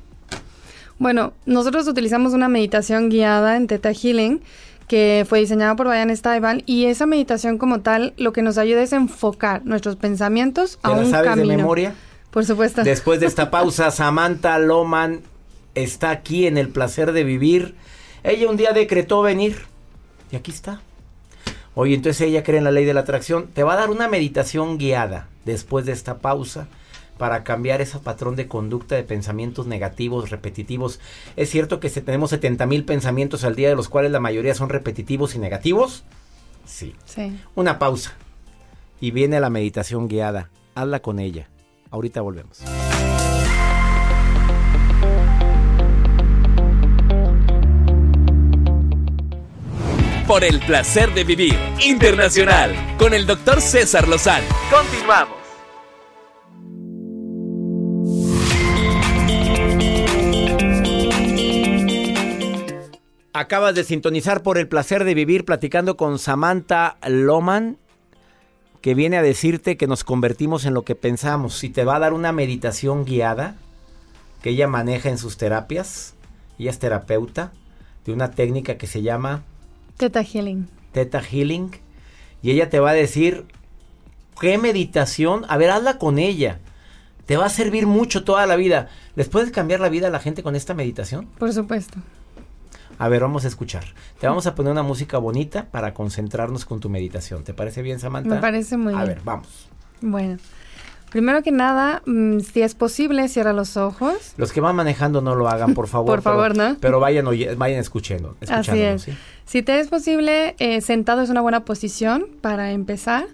Bueno, 1.02 1.34
nosotros 1.48 1.88
utilizamos 1.88 2.34
una 2.34 2.48
meditación 2.48 3.10
guiada 3.10 3.58
en 3.58 3.66
Theta 3.66 3.92
Healing 3.92 4.40
que 4.88 5.26
fue 5.28 5.40
diseñada 5.40 5.76
por 5.76 5.90
Diane 5.90 6.16
Stuyvesant 6.16 6.62
y 6.68 6.86
esa 6.86 7.08
meditación 7.08 7.58
como 7.58 7.82
tal 7.82 8.14
lo 8.18 8.34
que 8.34 8.44
nos 8.44 8.60
ayuda 8.60 8.84
es 8.84 8.94
enfocar 8.94 9.66
nuestros 9.66 9.96
pensamientos 9.96 10.78
a 10.84 10.92
un 10.92 11.10
sabes 11.10 11.28
camino. 11.28 11.50
de 11.50 11.58
memoria? 11.58 11.96
Por 12.30 12.46
supuesto. 12.46 12.84
Después 12.84 13.20
de 13.20 13.26
esta 13.26 13.50
pausa, 13.50 13.90
Samantha 13.92 14.60
Loman 14.60 15.22
está 15.74 16.12
aquí 16.12 16.46
en 16.46 16.60
el 16.60 16.70
placer 16.70 17.14
de 17.14 17.24
vivir. 17.24 17.74
Ella 18.22 18.48
un 18.48 18.58
día 18.58 18.72
decretó 18.72 19.24
venir 19.24 19.56
Y 20.32 20.36
aquí 20.36 20.52
está. 20.52 20.82
Oye, 21.74 21.96
entonces 21.96 22.22
ella 22.28 22.44
cree 22.44 22.60
en 22.60 22.64
la 22.64 22.72
ley 22.72 22.86
de 22.86 22.94
la 22.94 23.00
atracción. 23.00 23.48
Te 23.48 23.64
va 23.64 23.74
a 23.74 23.78
dar 23.78 23.90
una 23.90 24.08
meditación 24.08 24.78
guiada 24.78 25.30
después 25.46 25.88
de 25.88 25.94
esta 25.94 26.20
pausa 26.20 26.68
para 27.22 27.44
cambiar 27.44 27.82
ese 27.82 28.00
patrón 28.00 28.36
de 28.36 28.48
conducta 28.48 28.96
de 28.96 29.04
pensamientos 29.04 29.68
negativos, 29.68 30.32
repetitivos. 30.32 31.00
Es 31.36 31.52
cierto 31.52 31.80
que 31.80 31.88
si 31.88 32.02
tenemos 32.02 32.32
70 32.32 32.66
mil 32.66 32.84
pensamientos 32.84 33.44
al 33.44 33.56
día, 33.56 33.70
de 33.70 33.76
los 33.76 33.90
cuales 33.90 34.12
la 34.12 34.20
mayoría 34.20 34.56
son 34.56 34.70
repetitivos 34.70 35.36
y 35.36 35.38
negativos. 35.38 36.04
Sí. 36.66 36.96
Sí. 37.06 37.40
Una 37.54 37.78
pausa. 37.78 38.14
Y 39.00 39.12
viene 39.12 39.40
la 39.40 39.52
meditación 39.52 40.08
guiada. 40.08 40.50
Habla 40.74 41.04
con 41.04 41.20
ella. 41.20 41.48
Ahorita 41.92 42.22
volvemos. 42.22 42.64
Por 50.26 50.44
el 50.44 50.60
placer 50.62 51.14
de 51.14 51.24
vivir 51.24 51.56
internacional 51.86 52.74
con 52.98 53.14
el 53.14 53.28
doctor 53.28 53.62
César 53.62 54.08
Lozano. 54.08 54.48
Continuamos. 54.72 55.41
Acabas 63.34 63.76
de 63.76 63.86
sintonizar 63.86 64.44
por 64.44 64.58
el 64.58 64.68
placer 64.68 65.06
de 65.06 65.14
vivir 65.14 65.46
platicando 65.46 65.96
con 65.96 66.20
Samantha 66.20 66.98
Loman, 67.08 67.78
que 68.82 68.94
viene 68.94 69.18
a 69.18 69.22
decirte 69.22 69.78
que 69.78 69.88
nos 69.88 70.04
convertimos 70.04 70.66
en 70.66 70.74
lo 70.74 70.84
que 70.84 70.96
pensamos 70.96 71.64
y 71.64 71.70
te 71.70 71.86
va 71.86 71.96
a 71.96 72.00
dar 72.00 72.12
una 72.12 72.34
meditación 72.34 73.06
guiada 73.06 73.56
que 74.42 74.50
ella 74.50 74.68
maneja 74.68 75.10
en 75.10 75.18
sus 75.18 75.38
terapias. 75.38 76.14
Ella 76.60 76.72
es 76.72 76.80
terapeuta 76.80 77.54
de 78.06 78.12
una 78.12 78.32
técnica 78.32 78.78
que 78.78 78.88
se 78.88 79.02
llama 79.02 79.44
Teta 79.96 80.24
Healing. 80.26 80.68
Theta 80.92 81.22
Healing. 81.22 81.72
Y 82.42 82.52
ella 82.52 82.70
te 82.70 82.82
va 82.82 82.90
a 82.90 82.94
decir 82.94 83.46
qué 84.42 84.58
meditación. 84.58 85.46
A 85.48 85.56
ver, 85.56 85.70
hazla 85.70 86.00
con 86.00 86.20
ella. 86.20 86.60
Te 87.28 87.38
va 87.38 87.46
a 87.46 87.50
servir 87.50 87.88
mucho 87.88 88.26
toda 88.26 88.46
la 88.46 88.58
vida. 88.58 88.90
¿Les 89.16 89.30
puedes 89.30 89.52
cambiar 89.52 89.80
la 89.80 89.88
vida 89.88 90.08
a 90.08 90.12
la 90.12 90.20
gente 90.20 90.44
con 90.44 90.58
esta 90.58 90.74
meditación? 90.74 91.28
Por 91.38 91.54
supuesto. 91.54 91.98
A 93.02 93.10
ver, 93.10 93.22
vamos 93.22 93.46
a 93.46 93.48
escuchar. 93.48 93.84
Te 94.20 94.28
vamos 94.28 94.46
a 94.46 94.54
poner 94.54 94.72
una 94.72 94.84
música 94.84 95.18
bonita 95.18 95.66
para 95.72 95.94
concentrarnos 95.94 96.66
con 96.66 96.80
tu 96.80 96.88
meditación. 96.90 97.44
¿Te 97.44 97.54
parece 97.54 97.82
bien, 97.82 98.00
Samantha? 98.00 98.36
Me 98.36 98.42
parece 98.42 98.78
muy 98.78 98.94
a 98.94 98.98
bien. 98.98 99.08
ver, 99.08 99.22
vamos. 99.24 99.68
Bueno, 100.02 100.38
primero 101.10 101.42
que 101.42 101.52
nada, 101.52 102.04
mm, 102.06 102.42
si 102.42 102.62
es 102.62 102.76
posible, 102.76 103.28
cierra 103.28 103.54
los 103.54 103.76
ojos. 103.76 104.34
Los 104.38 104.52
que 104.52 104.62
van 104.62 104.76
manejando 104.76 105.20
no 105.22 105.34
lo 105.34 105.50
hagan, 105.50 105.74
por 105.74 105.88
favor. 105.88 106.08
Por 106.08 106.22
favor, 106.22 106.52
pero, 106.54 106.70
¿no? 106.70 106.78
Pero 106.80 107.00
vayan, 107.00 107.26
oye- 107.26 107.56
vayan 107.56 107.80
escuchando. 107.80 108.36
Así 108.48 108.80
es. 108.80 109.02
¿sí? 109.02 109.14
Si 109.46 109.64
te 109.64 109.80
es 109.80 109.88
posible, 109.88 110.56
eh, 110.60 110.82
sentado 110.82 111.24
es 111.24 111.30
una 111.32 111.42
buena 111.42 111.66
posición 111.66 112.28
para 112.42 112.72
empezar 112.72 113.26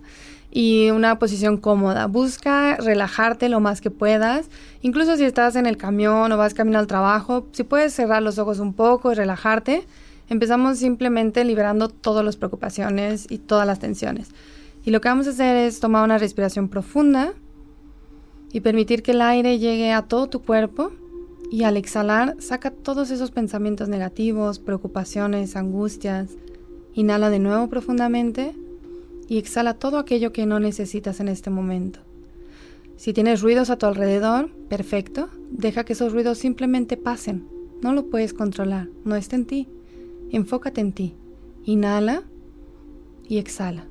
y 0.58 0.90
una 0.90 1.20
posición 1.20 1.58
cómoda. 1.58 2.08
Busca 2.08 2.78
relajarte 2.78 3.48
lo 3.48 3.60
más 3.60 3.80
que 3.80 3.92
puedas. 3.92 4.50
Incluso 4.82 5.16
si 5.16 5.24
estás 5.24 5.56
en 5.56 5.68
el 5.68 5.78
camión 5.78 6.32
o 6.32 6.38
vas 6.38 6.56
camino 6.56 6.80
al 6.80 6.88
trabajo, 6.88 7.46
si 7.52 7.64
puedes 7.64 7.94
cerrar 7.94 8.24
los 8.24 8.40
ojos 8.40 8.58
un 8.58 8.74
poco 8.74 9.12
y 9.12 9.16
relajarte, 9.16 9.84
empezamos 10.30 10.80
simplemente 10.80 11.46
liberando 11.46 11.90
todas 11.90 12.26
las 12.26 12.38
preocupaciones 12.38 13.28
y 13.30 13.38
todas 13.38 13.68
las 13.68 13.78
tensiones. 13.78 14.32
Y 14.84 14.90
lo 14.90 15.00
que 15.00 15.10
vamos 15.10 15.28
a 15.28 15.30
hacer 15.30 15.58
es 15.58 15.80
tomar 15.80 16.04
una 16.04 16.18
respiración 16.18 16.70
profunda 16.70 17.34
y 18.52 18.62
permitir 18.62 19.04
que 19.04 19.12
el 19.12 19.22
aire 19.22 19.60
llegue 19.60 19.94
a 19.94 20.08
todo 20.08 20.26
tu 20.26 20.42
cuerpo 20.42 20.92
y 21.52 21.66
al 21.66 21.78
exhalar 21.78 22.36
saca 22.40 22.72
todos 22.72 23.12
esos 23.12 23.30
pensamientos 23.30 23.90
negativos, 23.90 24.58
preocupaciones, 24.58 25.56
angustias. 25.56 26.32
Inhala 26.96 27.30
de 27.30 27.38
nuevo 27.38 27.70
profundamente 27.70 28.56
y 29.28 29.38
exhala 29.38 29.74
todo 29.74 29.98
aquello 29.98 30.32
que 30.32 30.46
no 30.46 30.60
necesitas 30.60 31.20
en 31.20 31.28
este 31.28 31.50
momento. 31.50 32.00
Si 32.96 33.14
tienes 33.14 33.42
ruidos 33.42 33.70
a 33.70 33.78
tu 33.78 33.86
alrededor, 33.86 34.50
perfecto, 34.70 35.30
deja 35.52 35.84
que 35.84 35.94
esos 35.94 36.14
ruidos 36.14 36.40
simplemente 36.40 36.98
pasen. 36.98 37.48
No 37.82 37.94
lo 37.94 38.10
puedes 38.10 38.34
controlar, 38.34 38.90
no 39.06 39.16
está 39.16 39.36
en 39.36 39.46
ti. 39.46 39.68
Enfócate 40.32 40.82
en 40.82 40.94
ti. 40.94 41.16
Inhala 41.64 42.24
y 43.28 43.38
exhala. 43.38 43.86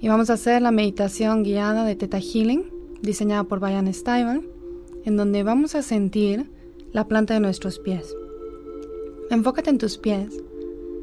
Y 0.00 0.08
vamos 0.08 0.28
a 0.28 0.34
hacer 0.34 0.60
la 0.60 0.72
meditación 0.72 1.44
guiada 1.44 1.84
de 1.84 1.94
Theta 1.94 2.18
Healing, 2.18 2.64
diseñada 3.00 3.44
por 3.44 3.60
Brian 3.60 3.92
Stiver, 3.92 4.42
en 5.04 5.16
donde 5.16 5.42
vamos 5.42 5.74
a 5.74 5.82
sentir 5.82 6.50
la 6.92 7.06
planta 7.06 7.34
de 7.34 7.40
nuestros 7.40 7.78
pies. 7.78 8.14
Enfócate 9.30 9.70
en 9.70 9.78
tus 9.78 9.98
pies 9.98 10.42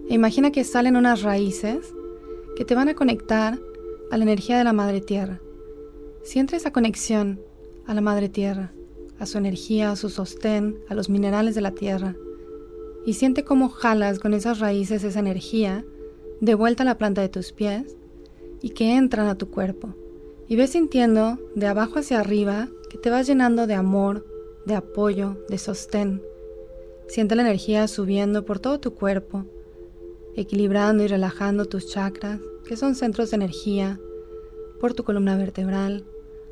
e 0.09 0.13
imagina 0.13 0.51
que 0.51 0.63
salen 0.63 0.97
unas 0.97 1.21
raíces 1.21 1.93
que 2.55 2.65
te 2.65 2.75
van 2.75 2.89
a 2.89 2.93
conectar 2.93 3.59
a 4.11 4.17
la 4.17 4.23
energía 4.23 4.57
de 4.57 4.63
la 4.63 4.73
Madre 4.73 5.01
Tierra. 5.01 5.39
Siente 6.23 6.55
esa 6.55 6.71
conexión 6.71 7.41
a 7.87 7.93
la 7.93 8.01
Madre 8.01 8.29
Tierra, 8.29 8.71
a 9.19 9.25
su 9.25 9.37
energía, 9.37 9.91
a 9.91 9.95
su 9.95 10.09
sostén, 10.09 10.77
a 10.89 10.93
los 10.93 11.09
minerales 11.09 11.55
de 11.55 11.61
la 11.61 11.71
Tierra. 11.71 12.15
Y 13.05 13.13
siente 13.13 13.43
cómo 13.43 13.69
jalas 13.69 14.19
con 14.19 14.33
esas 14.33 14.59
raíces 14.59 15.03
esa 15.03 15.19
energía 15.19 15.83
de 16.41 16.55
vuelta 16.55 16.83
a 16.83 16.85
la 16.85 16.97
planta 16.97 17.21
de 17.21 17.29
tus 17.29 17.51
pies 17.51 17.95
y 18.61 18.69
que 18.69 18.95
entran 18.95 19.27
a 19.27 19.37
tu 19.37 19.49
cuerpo. 19.49 19.95
Y 20.47 20.55
ves 20.55 20.71
sintiendo 20.71 21.39
de 21.55 21.67
abajo 21.67 21.99
hacia 21.99 22.19
arriba 22.19 22.69
que 22.89 22.97
te 22.97 23.09
vas 23.09 23.27
llenando 23.27 23.65
de 23.67 23.73
amor, 23.73 24.25
de 24.65 24.75
apoyo, 24.75 25.37
de 25.49 25.57
sostén. 25.57 26.21
Siente 27.07 27.35
la 27.35 27.41
energía 27.41 27.87
subiendo 27.87 28.45
por 28.45 28.59
todo 28.59 28.79
tu 28.79 28.93
cuerpo, 28.93 29.45
equilibrando 30.35 31.03
y 31.03 31.07
relajando 31.07 31.65
tus 31.65 31.87
chakras, 31.87 32.39
que 32.65 32.77
son 32.77 32.95
centros 32.95 33.31
de 33.31 33.35
energía, 33.35 33.99
por 34.79 34.93
tu 34.93 35.03
columna 35.03 35.37
vertebral, 35.37 36.05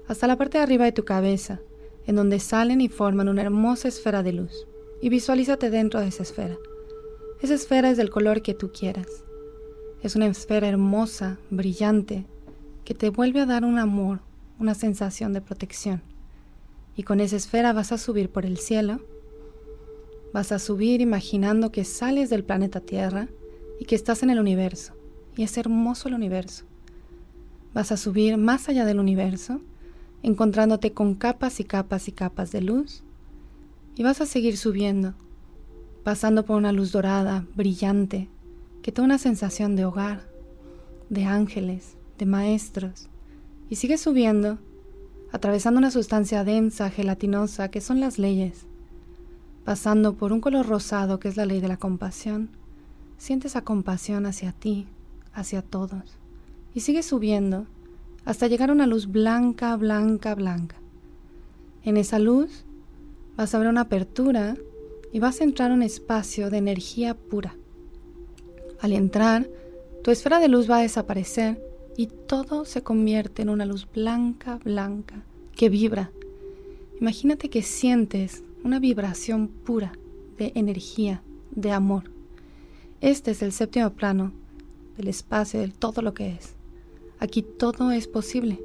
hasta 0.07 0.27
la 0.27 0.37
parte 0.37 0.57
de 0.57 0.63
arriba 0.63 0.85
de 0.85 0.91
tu 0.91 1.03
cabeza, 1.03 1.61
en 2.05 2.15
donde 2.15 2.39
salen 2.39 2.81
y 2.81 2.89
forman 2.89 3.29
una 3.29 3.41
hermosa 3.41 3.87
esfera 3.87 4.23
de 4.23 4.33
luz. 4.33 4.67
Y 5.01 5.09
visualízate 5.09 5.69
dentro 5.69 5.99
de 5.99 6.07
esa 6.07 6.23
esfera. 6.23 6.57
Esa 7.41 7.55
esfera 7.55 7.89
es 7.89 7.97
del 7.97 8.09
color 8.09 8.41
que 8.41 8.53
tú 8.53 8.71
quieras. 8.71 9.07
Es 10.01 10.15
una 10.15 10.27
esfera 10.27 10.67
hermosa, 10.67 11.39
brillante, 11.49 12.25
que 12.85 12.93
te 12.93 13.09
vuelve 13.09 13.41
a 13.41 13.45
dar 13.45 13.65
un 13.65 13.79
amor, 13.79 14.19
una 14.59 14.75
sensación 14.75 15.33
de 15.33 15.41
protección. 15.41 16.01
Y 16.95 17.03
con 17.03 17.19
esa 17.19 17.35
esfera 17.35 17.73
vas 17.73 17.91
a 17.91 17.97
subir 17.97 18.29
por 18.29 18.45
el 18.45 18.57
cielo. 18.57 19.01
Vas 20.33 20.51
a 20.51 20.59
subir 20.59 21.01
imaginando 21.01 21.71
que 21.71 21.83
sales 21.83 22.29
del 22.29 22.43
planeta 22.43 22.79
Tierra 22.79 23.27
y 23.81 23.85
que 23.85 23.95
estás 23.95 24.21
en 24.21 24.29
el 24.29 24.37
universo. 24.37 24.93
Y 25.35 25.41
es 25.41 25.57
hermoso 25.57 26.07
el 26.07 26.13
universo. 26.13 26.65
Vas 27.73 27.91
a 27.91 27.97
subir 27.97 28.37
más 28.37 28.69
allá 28.69 28.85
del 28.85 28.99
universo, 28.99 29.59
encontrándote 30.21 30.93
con 30.93 31.15
capas 31.15 31.59
y 31.59 31.63
capas 31.63 32.07
y 32.07 32.11
capas 32.11 32.51
de 32.51 32.61
luz. 32.61 33.01
Y 33.95 34.03
vas 34.03 34.21
a 34.21 34.27
seguir 34.27 34.55
subiendo, 34.55 35.15
pasando 36.03 36.45
por 36.45 36.57
una 36.57 36.71
luz 36.71 36.91
dorada, 36.91 37.47
brillante, 37.55 38.29
que 38.83 38.91
te 38.91 39.01
da 39.01 39.05
una 39.05 39.17
sensación 39.17 39.75
de 39.75 39.85
hogar, 39.85 40.29
de 41.09 41.25
ángeles, 41.25 41.97
de 42.19 42.27
maestros. 42.27 43.07
Y 43.67 43.77
sigues 43.77 43.99
subiendo, 43.99 44.59
atravesando 45.31 45.79
una 45.79 45.89
sustancia 45.89 46.43
densa, 46.43 46.91
gelatinosa, 46.91 47.71
que 47.71 47.81
son 47.81 47.99
las 47.99 48.19
leyes. 48.19 48.67
Pasando 49.65 50.13
por 50.13 50.33
un 50.33 50.39
color 50.39 50.67
rosado, 50.67 51.19
que 51.19 51.29
es 51.29 51.35
la 51.35 51.47
ley 51.47 51.61
de 51.61 51.67
la 51.67 51.77
compasión. 51.77 52.60
Sientes 53.21 53.51
esa 53.51 53.61
compasión 53.61 54.25
hacia 54.25 54.51
ti, 54.51 54.87
hacia 55.31 55.61
todos. 55.61 56.17
Y 56.73 56.79
sigues 56.79 57.05
subiendo 57.05 57.67
hasta 58.25 58.47
llegar 58.47 58.71
a 58.71 58.73
una 58.73 58.87
luz 58.87 59.05
blanca, 59.05 59.77
blanca, 59.77 60.33
blanca. 60.33 60.77
En 61.83 61.97
esa 61.97 62.17
luz 62.17 62.63
vas 63.37 63.53
a 63.53 63.59
ver 63.59 63.67
una 63.67 63.81
apertura 63.81 64.55
y 65.13 65.19
vas 65.19 65.39
a 65.39 65.43
entrar 65.43 65.69
a 65.69 65.75
un 65.75 65.83
espacio 65.83 66.49
de 66.49 66.57
energía 66.57 67.13
pura. 67.13 67.55
Al 68.79 68.91
entrar, 68.91 69.47
tu 70.03 70.09
esfera 70.09 70.39
de 70.39 70.47
luz 70.47 70.67
va 70.67 70.77
a 70.77 70.81
desaparecer 70.81 71.63
y 71.95 72.07
todo 72.07 72.65
se 72.65 72.81
convierte 72.81 73.43
en 73.43 73.49
una 73.49 73.67
luz 73.67 73.87
blanca, 73.93 74.57
blanca, 74.63 75.21
que 75.55 75.69
vibra. 75.69 76.09
Imagínate 76.99 77.51
que 77.51 77.61
sientes 77.61 78.43
una 78.63 78.79
vibración 78.79 79.47
pura 79.47 79.91
de 80.39 80.53
energía, 80.55 81.21
de 81.51 81.71
amor. 81.71 82.10
Este 83.01 83.31
es 83.31 83.41
el 83.41 83.51
séptimo 83.51 83.89
plano 83.89 84.31
del 84.95 85.07
espacio, 85.07 85.59
del 85.59 85.73
todo 85.73 86.03
lo 86.03 86.13
que 86.13 86.29
es. 86.29 86.53
Aquí 87.19 87.41
todo 87.41 87.89
es 87.89 88.07
posible. 88.07 88.61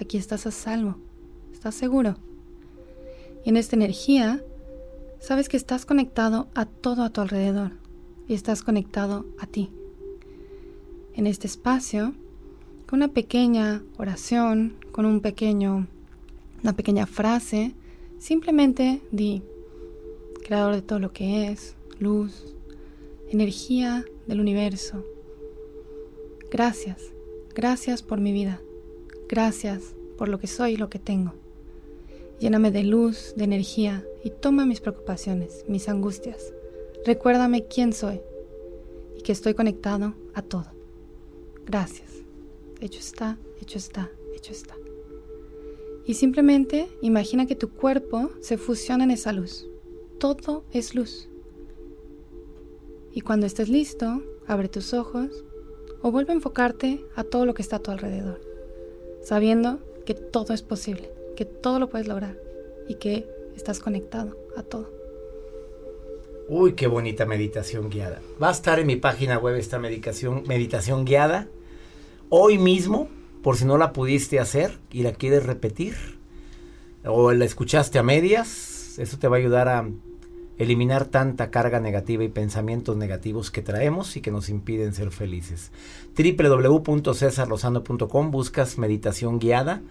Aquí 0.00 0.16
estás 0.16 0.46
a 0.46 0.52
salvo. 0.52 0.96
¿Estás 1.52 1.74
seguro? 1.74 2.14
Y 3.44 3.48
en 3.48 3.56
esta 3.56 3.74
energía, 3.74 4.44
sabes 5.18 5.48
que 5.48 5.56
estás 5.56 5.86
conectado 5.86 6.46
a 6.54 6.66
todo 6.66 7.02
a 7.02 7.10
tu 7.10 7.20
alrededor 7.20 7.72
y 8.28 8.34
estás 8.34 8.62
conectado 8.62 9.26
a 9.40 9.46
ti. 9.48 9.70
En 11.14 11.26
este 11.26 11.48
espacio, 11.48 12.14
con 12.88 13.00
una 13.00 13.08
pequeña 13.08 13.82
oración, 13.98 14.76
con 14.92 15.04
un 15.04 15.20
pequeño, 15.20 15.88
una 16.62 16.76
pequeña 16.76 17.06
frase, 17.06 17.74
simplemente 18.18 19.02
di, 19.10 19.42
creador 20.44 20.76
de 20.76 20.82
todo 20.82 21.00
lo 21.00 21.12
que 21.12 21.48
es, 21.48 21.74
luz, 21.98 22.53
energía 23.28 24.04
del 24.26 24.40
universo. 24.40 25.04
Gracias, 26.50 27.12
gracias 27.54 28.02
por 28.02 28.20
mi 28.20 28.32
vida. 28.32 28.60
Gracias 29.28 29.94
por 30.16 30.28
lo 30.28 30.38
que 30.38 30.46
soy 30.46 30.72
y 30.72 30.76
lo 30.76 30.88
que 30.88 30.98
tengo. 30.98 31.32
Lléname 32.38 32.70
de 32.70 32.84
luz, 32.84 33.34
de 33.36 33.44
energía 33.44 34.04
y 34.22 34.30
toma 34.30 34.66
mis 34.66 34.80
preocupaciones, 34.80 35.64
mis 35.68 35.88
angustias. 35.88 36.52
Recuérdame 37.04 37.66
quién 37.66 37.92
soy 37.92 38.20
y 39.16 39.22
que 39.22 39.32
estoy 39.32 39.54
conectado 39.54 40.14
a 40.34 40.42
todo. 40.42 40.66
Gracias. 41.66 42.10
Hecho 42.80 42.98
está, 42.98 43.38
hecho 43.60 43.78
está, 43.78 44.10
hecho 44.34 44.52
está. 44.52 44.76
Y 46.06 46.14
simplemente 46.14 46.88
imagina 47.00 47.46
que 47.46 47.56
tu 47.56 47.70
cuerpo 47.70 48.30
se 48.40 48.58
fusiona 48.58 49.04
en 49.04 49.10
esa 49.10 49.32
luz. 49.32 49.66
Todo 50.18 50.64
es 50.70 50.94
luz. 50.94 51.28
Y 53.14 53.20
cuando 53.20 53.46
estés 53.46 53.68
listo, 53.68 54.22
abre 54.48 54.68
tus 54.68 54.92
ojos 54.92 55.44
o 56.02 56.10
vuelve 56.10 56.32
a 56.32 56.34
enfocarte 56.34 57.04
a 57.14 57.22
todo 57.22 57.46
lo 57.46 57.54
que 57.54 57.62
está 57.62 57.76
a 57.76 57.78
tu 57.78 57.92
alrededor, 57.92 58.40
sabiendo 59.22 59.78
que 60.04 60.14
todo 60.14 60.52
es 60.52 60.62
posible, 60.62 61.12
que 61.36 61.44
todo 61.44 61.78
lo 61.78 61.88
puedes 61.88 62.08
lograr 62.08 62.36
y 62.88 62.96
que 62.96 63.28
estás 63.54 63.78
conectado 63.78 64.36
a 64.56 64.64
todo. 64.64 64.92
Uy, 66.48 66.72
qué 66.74 66.88
bonita 66.88 67.24
meditación 67.24 67.88
guiada. 67.88 68.20
Va 68.42 68.48
a 68.48 68.52
estar 68.52 68.80
en 68.80 68.88
mi 68.88 68.96
página 68.96 69.38
web 69.38 69.54
esta 69.54 69.78
meditación, 69.78 70.42
meditación 70.48 71.04
guiada 71.04 71.48
hoy 72.30 72.58
mismo, 72.58 73.08
por 73.44 73.56
si 73.56 73.64
no 73.64 73.78
la 73.78 73.92
pudiste 73.92 74.40
hacer 74.40 74.78
y 74.90 75.04
la 75.04 75.12
quieres 75.12 75.46
repetir 75.46 75.94
o 77.04 77.32
la 77.32 77.44
escuchaste 77.44 77.98
a 78.00 78.02
medias. 78.02 78.98
Eso 78.98 79.18
te 79.20 79.28
va 79.28 79.36
a 79.36 79.38
ayudar 79.38 79.68
a 79.68 79.88
eliminar 80.58 81.06
tanta 81.06 81.50
carga 81.50 81.80
negativa 81.80 82.22
y 82.24 82.28
pensamientos 82.28 82.96
negativos 82.96 83.50
que 83.50 83.62
traemos 83.62 84.16
y 84.16 84.20
que 84.20 84.30
nos 84.30 84.48
impiden 84.48 84.94
ser 84.94 85.10
felices. 85.10 85.72
www.cesarlozano.com 86.16 88.30
buscas 88.30 88.78
meditación 88.78 89.38
guiada 89.38 89.82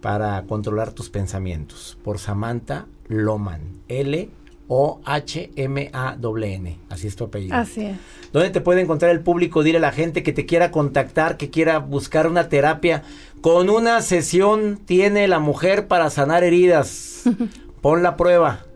para 0.00 0.42
controlar 0.46 0.92
tus 0.92 1.10
pensamientos 1.10 1.98
por 2.02 2.18
Samantha 2.18 2.86
Loman. 3.08 3.60
L 3.88 4.30
O 4.68 5.00
H 5.04 5.50
M 5.56 5.90
A 5.92 6.16
N 6.20 6.54
N. 6.54 6.78
Así 6.90 7.06
es 7.06 7.16
tu 7.16 7.24
apellido. 7.24 7.56
Así 7.56 7.86
es. 7.86 7.96
¿Dónde 8.32 8.50
te 8.50 8.60
puede 8.60 8.82
encontrar 8.82 9.10
el 9.10 9.20
público? 9.20 9.62
Dile 9.62 9.78
a 9.78 9.80
la 9.80 9.92
gente 9.92 10.22
que 10.22 10.32
te 10.32 10.46
quiera 10.46 10.70
contactar, 10.70 11.38
que 11.38 11.50
quiera 11.50 11.78
buscar 11.78 12.26
una 12.26 12.50
terapia. 12.50 13.02
Con 13.40 13.70
una 13.70 14.02
sesión 14.02 14.78
tiene 14.84 15.26
la 15.26 15.38
mujer 15.38 15.88
para 15.88 16.10
sanar 16.10 16.44
heridas. 16.44 17.22
Pon 17.80 18.02
la 18.02 18.16
prueba. 18.16 18.67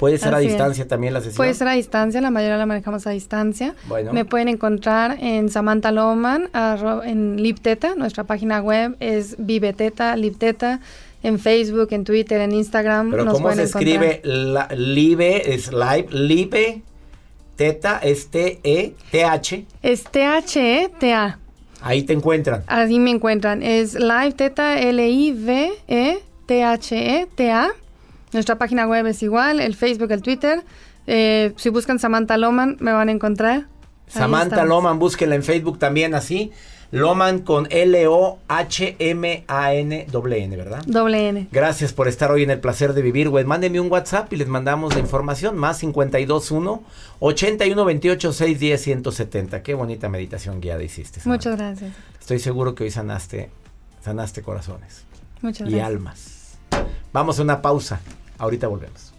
Puede 0.00 0.18
ser 0.18 0.34
a 0.34 0.40
es. 0.40 0.48
distancia 0.48 0.88
también 0.88 1.12
la 1.14 1.20
sesión. 1.20 1.36
Puede 1.36 1.54
ser 1.54 1.68
a 1.68 1.72
distancia, 1.74 2.20
la 2.20 2.30
mayoría 2.32 2.56
la 2.56 2.66
manejamos 2.66 3.06
a 3.06 3.10
distancia. 3.10 3.74
Bueno. 3.86 4.12
Me 4.12 4.24
pueden 4.24 4.48
encontrar 4.48 5.18
en 5.20 5.48
Samantha 5.50 5.92
Loman, 5.92 6.48
arro- 6.52 7.04
en 7.04 7.40
Lipteta, 7.40 7.94
nuestra 7.94 8.24
página 8.24 8.60
web 8.60 8.96
es 8.98 9.36
Viveteta, 9.38 10.16
Lipteta, 10.16 10.80
en 11.22 11.38
Facebook, 11.38 11.88
en 11.90 12.04
Twitter, 12.04 12.40
en 12.40 12.52
Instagram. 12.52 13.10
Pero 13.10 13.24
nos 13.26 13.34
¿cómo 13.34 13.52
se 13.52 13.62
escribe 13.64 14.22
la, 14.24 14.66
live? 14.74 15.54
Es 15.54 15.70
live, 15.70 16.06
live, 16.10 16.82
teta, 17.56 17.98
es 18.02 18.28
T-E-T-H. 18.28 19.66
Es 19.82 20.04
T-H-E-T-A. 20.04 21.38
Ahí 21.82 22.02
te 22.02 22.12
encuentran. 22.14 22.62
Así 22.66 22.98
me 22.98 23.10
encuentran. 23.10 23.62
Es 23.62 23.94
Live 23.94 24.32
Teta, 24.32 24.78
L-I-V-E-T-H-E-T-A. 26.50 27.68
Nuestra 28.32 28.58
página 28.58 28.86
web 28.86 29.06
es 29.06 29.22
igual, 29.22 29.60
el 29.60 29.74
Facebook, 29.74 30.12
el 30.12 30.22
Twitter. 30.22 30.62
Eh, 31.06 31.52
si 31.56 31.70
buscan 31.70 31.98
Samantha 31.98 32.36
Loman, 32.36 32.76
me 32.80 32.92
van 32.92 33.08
a 33.08 33.12
encontrar. 33.12 33.66
Samantha. 34.06 34.64
Loman, 34.64 34.98
búsquenla 34.98 35.36
en 35.36 35.42
Facebook 35.42 35.78
también 35.78 36.14
así. 36.14 36.52
Loman 36.92 37.40
con 37.40 37.68
L-O-H-M-A-N-N, 37.70 38.46
¿verdad? 40.56 40.82
Doble 40.86 41.28
N. 41.28 41.46
Gracias 41.52 41.92
por 41.92 42.08
estar 42.08 42.32
hoy 42.32 42.42
en 42.42 42.50
el 42.50 42.58
placer 42.58 42.94
de 42.94 43.02
vivir, 43.02 43.28
güey. 43.28 43.44
Mándenme 43.44 43.78
un 43.80 43.88
WhatsApp 43.90 44.32
y 44.32 44.36
les 44.36 44.48
mandamos 44.48 44.94
la 44.94 45.00
información. 45.00 45.56
Más 45.56 45.78
521 45.78 46.82
81 47.20 47.84
28 47.84 48.32
610 48.32 48.82
170. 48.82 49.62
Qué 49.62 49.74
bonita 49.74 50.08
meditación 50.08 50.60
guiada 50.60 50.82
hiciste. 50.82 51.20
Samantha. 51.20 51.50
Muchas 51.50 51.64
gracias. 51.64 51.92
Estoy 52.18 52.40
seguro 52.40 52.74
que 52.74 52.82
hoy 52.84 52.90
sanaste, 52.90 53.50
sanaste 54.04 54.42
corazones 54.42 55.04
Muchas 55.42 55.68
y 55.68 55.72
gracias. 55.72 55.86
almas. 55.88 56.36
Vamos 57.12 57.38
a 57.38 57.42
una 57.42 57.62
pausa. 57.62 58.00
Ahorita 58.40 58.68
volvemos. 58.68 59.12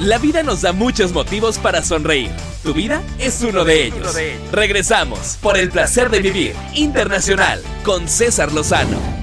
La 0.00 0.18
vida 0.18 0.42
nos 0.42 0.62
da 0.62 0.72
muchos 0.72 1.12
motivos 1.12 1.58
para 1.58 1.82
sonreír. 1.82 2.30
Tu 2.62 2.72
vida 2.74 3.02
es 3.18 3.42
uno 3.42 3.64
de 3.64 3.86
ellos. 3.86 4.16
Regresamos 4.52 5.38
por 5.40 5.56
el 5.56 5.70
placer 5.70 6.10
de 6.10 6.20
vivir 6.20 6.54
internacional 6.74 7.60
con 7.84 8.08
César 8.08 8.52
Lozano. 8.52 9.21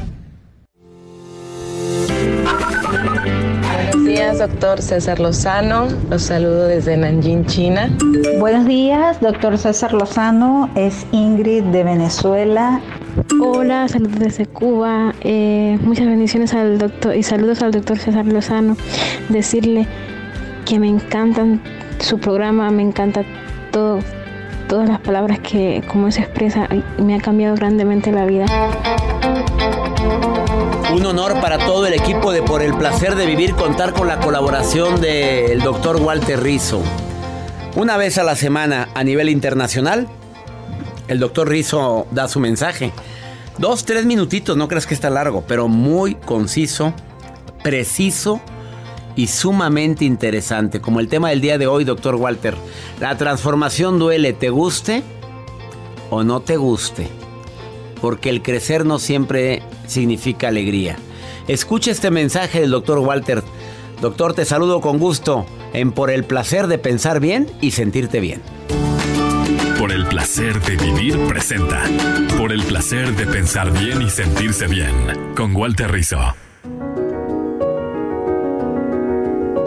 Doctor 4.39 4.81
César 4.81 5.19
Lozano. 5.19 5.87
Los 6.09 6.23
saludo 6.23 6.65
desde 6.65 6.95
Nanjing, 6.95 7.45
China. 7.45 7.89
Buenos 8.39 8.65
días, 8.65 9.19
doctor 9.19 9.57
César 9.57 9.93
Lozano. 9.93 10.69
Es 10.75 11.05
Ingrid 11.11 11.65
de 11.65 11.83
Venezuela. 11.83 12.79
Hola, 13.41 13.89
saludos 13.89 14.17
desde 14.17 14.45
Cuba. 14.45 15.13
Eh, 15.21 15.77
muchas 15.83 16.07
bendiciones 16.07 16.53
al 16.53 16.77
doctor 16.77 17.17
y 17.17 17.23
saludos 17.23 17.61
al 17.61 17.71
doctor 17.71 17.99
César 17.99 18.25
Lozano. 18.25 18.77
Decirle 19.27 19.87
que 20.65 20.79
me 20.79 20.87
encantan 20.87 21.61
su 21.99 22.17
programa, 22.17 22.71
me 22.71 22.83
encanta 22.83 23.23
todo, 23.71 23.99
todas 24.69 24.87
las 24.87 24.99
palabras 25.01 25.39
que 25.39 25.83
como 25.91 26.11
se 26.11 26.21
expresa 26.21 26.69
y 26.71 27.01
me 27.01 27.15
ha 27.15 27.19
cambiado 27.19 27.55
grandemente 27.55 28.13
la 28.13 28.25
vida. 28.25 28.45
Un 30.99 31.05
honor 31.05 31.39
para 31.39 31.57
todo 31.59 31.87
el 31.87 31.93
equipo 31.93 32.33
de 32.33 32.41
Por 32.41 32.61
el 32.61 32.75
placer 32.75 33.15
de 33.15 33.25
vivir 33.25 33.55
contar 33.55 33.93
con 33.93 34.09
la 34.09 34.19
colaboración 34.19 34.99
del 34.99 35.61
doctor 35.61 35.95
Walter 35.95 36.43
Rizzo. 36.43 36.81
Una 37.77 37.95
vez 37.95 38.17
a 38.17 38.23
la 38.23 38.35
semana 38.35 38.89
a 38.93 39.05
nivel 39.05 39.29
internacional, 39.29 40.09
el 41.07 41.19
doctor 41.19 41.47
Rizzo 41.47 42.05
da 42.11 42.27
su 42.27 42.41
mensaje. 42.41 42.91
Dos, 43.57 43.85
tres 43.85 44.05
minutitos, 44.05 44.57
no 44.57 44.67
creas 44.67 44.85
que 44.85 44.93
está 44.93 45.09
largo, 45.09 45.45
pero 45.47 45.69
muy 45.69 46.15
conciso, 46.15 46.93
preciso 47.63 48.41
y 49.15 49.27
sumamente 49.27 50.03
interesante. 50.03 50.81
Como 50.81 50.99
el 50.99 51.07
tema 51.07 51.29
del 51.29 51.39
día 51.39 51.57
de 51.57 51.67
hoy, 51.67 51.85
doctor 51.85 52.15
Walter. 52.15 52.55
La 52.99 53.17
transformación 53.17 53.99
duele, 53.99 54.33
¿te 54.33 54.49
guste 54.49 55.01
o 56.09 56.25
no 56.25 56.41
te 56.41 56.57
guste? 56.57 57.07
Porque 58.01 58.29
el 58.29 58.41
crecer 58.41 58.85
no 58.85 58.99
siempre 58.99 59.63
significa 59.89 60.47
alegría. 60.47 60.97
Escucha 61.47 61.91
este 61.91 62.11
mensaje 62.11 62.61
del 62.61 62.71
doctor 62.71 62.99
Walter. 62.99 63.43
Doctor, 64.01 64.33
te 64.33 64.45
saludo 64.45 64.81
con 64.81 64.97
gusto 64.97 65.45
en 65.73 65.91
Por 65.91 66.09
el 66.09 66.23
placer 66.23 66.67
de 66.67 66.77
pensar 66.77 67.19
bien 67.19 67.47
y 67.61 67.71
sentirte 67.71 68.19
bien. 68.19 68.41
Por 69.77 69.91
el 69.91 70.05
placer 70.05 70.61
de 70.61 70.75
vivir 70.77 71.17
presenta. 71.27 71.83
Por 72.37 72.51
el 72.51 72.61
placer 72.63 73.15
de 73.15 73.25
pensar 73.25 73.71
bien 73.71 74.01
y 74.01 74.09
sentirse 74.09 74.67
bien. 74.67 74.93
Con 75.35 75.55
Walter 75.55 75.91
Rizzo. 75.91 76.19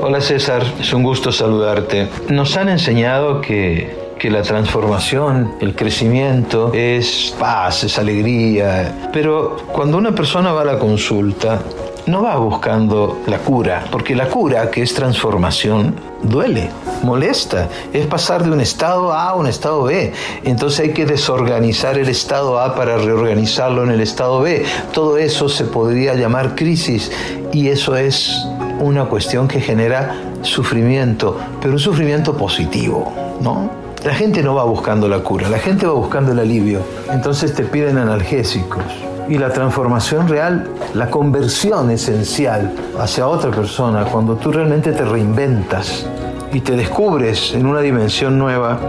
Hola 0.04 0.20
César, 0.20 0.64
es 0.80 0.92
un 0.92 1.04
gusto 1.04 1.30
saludarte. 1.30 2.08
Nos 2.28 2.56
han 2.56 2.68
enseñado 2.68 3.40
que, 3.40 4.01
que 4.22 4.30
la 4.30 4.42
transformación, 4.42 5.54
el 5.58 5.74
crecimiento 5.74 6.70
es 6.72 7.34
paz, 7.40 7.82
es 7.82 7.98
alegría, 7.98 9.10
pero 9.12 9.56
cuando 9.72 9.98
una 9.98 10.14
persona 10.14 10.52
va 10.52 10.60
a 10.60 10.64
la 10.64 10.78
consulta, 10.78 11.60
no 12.06 12.22
va 12.22 12.36
buscando 12.36 13.18
la 13.26 13.38
cura, 13.38 13.84
porque 13.90 14.14
la 14.14 14.28
cura, 14.28 14.70
que 14.70 14.80
es 14.80 14.94
transformación, 14.94 15.96
duele, 16.22 16.70
molesta, 17.02 17.68
es 17.92 18.06
pasar 18.06 18.44
de 18.44 18.52
un 18.52 18.60
estado 18.60 19.12
A 19.12 19.30
a 19.30 19.34
un 19.34 19.48
estado 19.48 19.82
B. 19.82 20.12
Entonces 20.44 20.78
hay 20.78 20.92
que 20.92 21.04
desorganizar 21.04 21.98
el 21.98 22.08
estado 22.08 22.60
A 22.60 22.76
para 22.76 22.98
reorganizarlo 22.98 23.82
en 23.82 23.90
el 23.90 24.00
estado 24.00 24.40
B. 24.40 24.64
Todo 24.92 25.18
eso 25.18 25.48
se 25.48 25.64
podría 25.64 26.14
llamar 26.14 26.54
crisis 26.54 27.10
y 27.52 27.70
eso 27.70 27.96
es 27.96 28.46
una 28.78 29.06
cuestión 29.06 29.48
que 29.48 29.60
genera 29.60 30.14
sufrimiento, 30.42 31.36
pero 31.60 31.72
un 31.72 31.80
sufrimiento 31.80 32.36
positivo, 32.36 33.12
¿no? 33.40 33.81
La 34.04 34.14
gente 34.14 34.42
no 34.42 34.56
va 34.56 34.64
buscando 34.64 35.08
la 35.08 35.20
cura, 35.20 35.48
la 35.48 35.58
gente 35.58 35.86
va 35.86 35.92
buscando 35.92 36.32
el 36.32 36.40
alivio. 36.40 36.80
Entonces 37.12 37.54
te 37.54 37.62
piden 37.62 37.98
analgésicos. 37.98 38.82
Y 39.28 39.38
la 39.38 39.50
transformación 39.50 40.26
real, 40.26 40.68
la 40.94 41.08
conversión 41.08 41.88
esencial 41.88 42.74
hacia 42.98 43.28
otra 43.28 43.52
persona, 43.52 44.04
cuando 44.06 44.34
tú 44.34 44.50
realmente 44.50 44.90
te 44.90 45.04
reinventas 45.04 46.04
y 46.52 46.60
te 46.60 46.76
descubres 46.76 47.54
en 47.54 47.64
una 47.64 47.80
dimensión 47.80 48.38
nueva, 48.38 48.80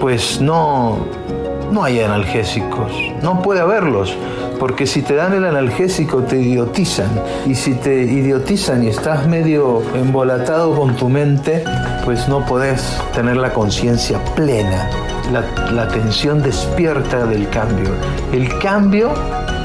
pues 0.00 0.40
no, 0.40 0.98
no 1.74 1.82
hay 1.82 2.00
analgésicos, 2.00 2.92
no 3.20 3.42
puede 3.42 3.60
haberlos, 3.60 4.16
porque 4.60 4.86
si 4.86 5.02
te 5.02 5.16
dan 5.16 5.32
el 5.34 5.44
analgésico 5.44 6.22
te 6.22 6.40
idiotizan, 6.40 7.10
y 7.46 7.56
si 7.56 7.74
te 7.74 8.04
idiotizan 8.04 8.84
y 8.84 8.88
estás 8.88 9.26
medio 9.26 9.82
embolatado 9.92 10.76
con 10.76 10.94
tu 10.94 11.08
mente, 11.08 11.64
pues 12.04 12.28
no 12.28 12.46
podés 12.46 12.80
tener 13.12 13.36
la 13.36 13.52
conciencia 13.52 14.22
plena, 14.36 14.88
la, 15.32 15.72
la 15.72 15.82
atención 15.82 16.40
despierta 16.42 17.26
del 17.26 17.48
cambio. 17.48 17.90
El 18.32 18.56
cambio 18.60 19.12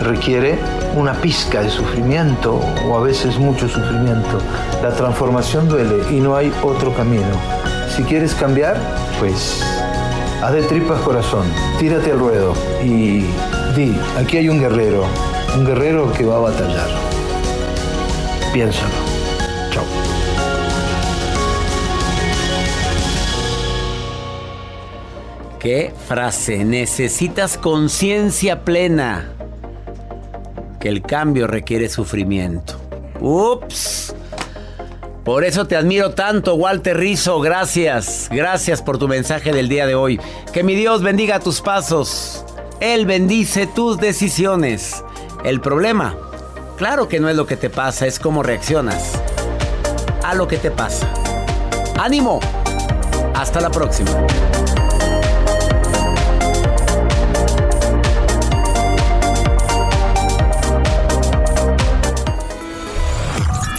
requiere 0.01 0.57
una 0.97 1.13
pizca 1.13 1.61
de 1.61 1.69
sufrimiento 1.69 2.59
o 2.87 2.97
a 2.97 3.01
veces 3.01 3.37
mucho 3.37 3.67
sufrimiento. 3.67 4.39
La 4.81 4.89
transformación 4.89 5.69
duele 5.69 6.03
y 6.09 6.19
no 6.19 6.35
hay 6.35 6.51
otro 6.63 6.91
camino. 6.95 7.37
Si 7.95 8.01
quieres 8.01 8.33
cambiar, 8.33 8.77
pues 9.19 9.78
haz 10.41 10.53
de 10.53 10.61
tripas 10.63 11.01
corazón, 11.01 11.45
tírate 11.79 12.11
al 12.11 12.19
ruedo 12.19 12.53
y 12.83 13.25
di, 13.75 13.95
aquí 14.17 14.37
hay 14.37 14.49
un 14.49 14.59
guerrero, 14.59 15.05
un 15.55 15.65
guerrero 15.65 16.11
que 16.13 16.25
va 16.25 16.37
a 16.37 16.39
batallar. 16.39 16.89
Piénsalo. 18.53 18.93
Chao. 19.71 19.83
¿Qué 25.59 25.93
frase? 26.07 26.63
Necesitas 26.63 27.57
conciencia 27.57 28.63
plena. 28.63 29.33
Que 30.79 30.87
el 30.87 31.01
cambio 31.01 31.45
requiere 31.45 31.89
sufrimiento. 31.89 32.79
Ups. 33.19 33.98
Por 35.29 35.43
eso 35.43 35.67
te 35.67 35.75
admiro 35.75 36.09
tanto, 36.09 36.55
Walter 36.55 36.97
Rizzo. 36.97 37.39
Gracias. 37.39 38.29
Gracias 38.31 38.81
por 38.81 38.97
tu 38.97 39.07
mensaje 39.07 39.53
del 39.53 39.69
día 39.69 39.85
de 39.85 39.93
hoy. 39.93 40.19
Que 40.51 40.63
mi 40.63 40.73
Dios 40.73 41.03
bendiga 41.03 41.39
tus 41.39 41.61
pasos. 41.61 42.43
Él 42.79 43.05
bendice 43.05 43.67
tus 43.67 43.99
decisiones. 43.99 45.03
El 45.43 45.61
problema, 45.61 46.17
claro 46.79 47.07
que 47.07 47.19
no 47.19 47.29
es 47.29 47.35
lo 47.35 47.45
que 47.45 47.57
te 47.57 47.69
pasa, 47.69 48.07
es 48.07 48.17
cómo 48.17 48.41
reaccionas 48.41 49.21
a 50.23 50.33
lo 50.33 50.47
que 50.47 50.57
te 50.57 50.71
pasa. 50.71 51.07
¡Ánimo! 51.99 52.39
Hasta 53.35 53.61
la 53.61 53.69
próxima. 53.69 54.09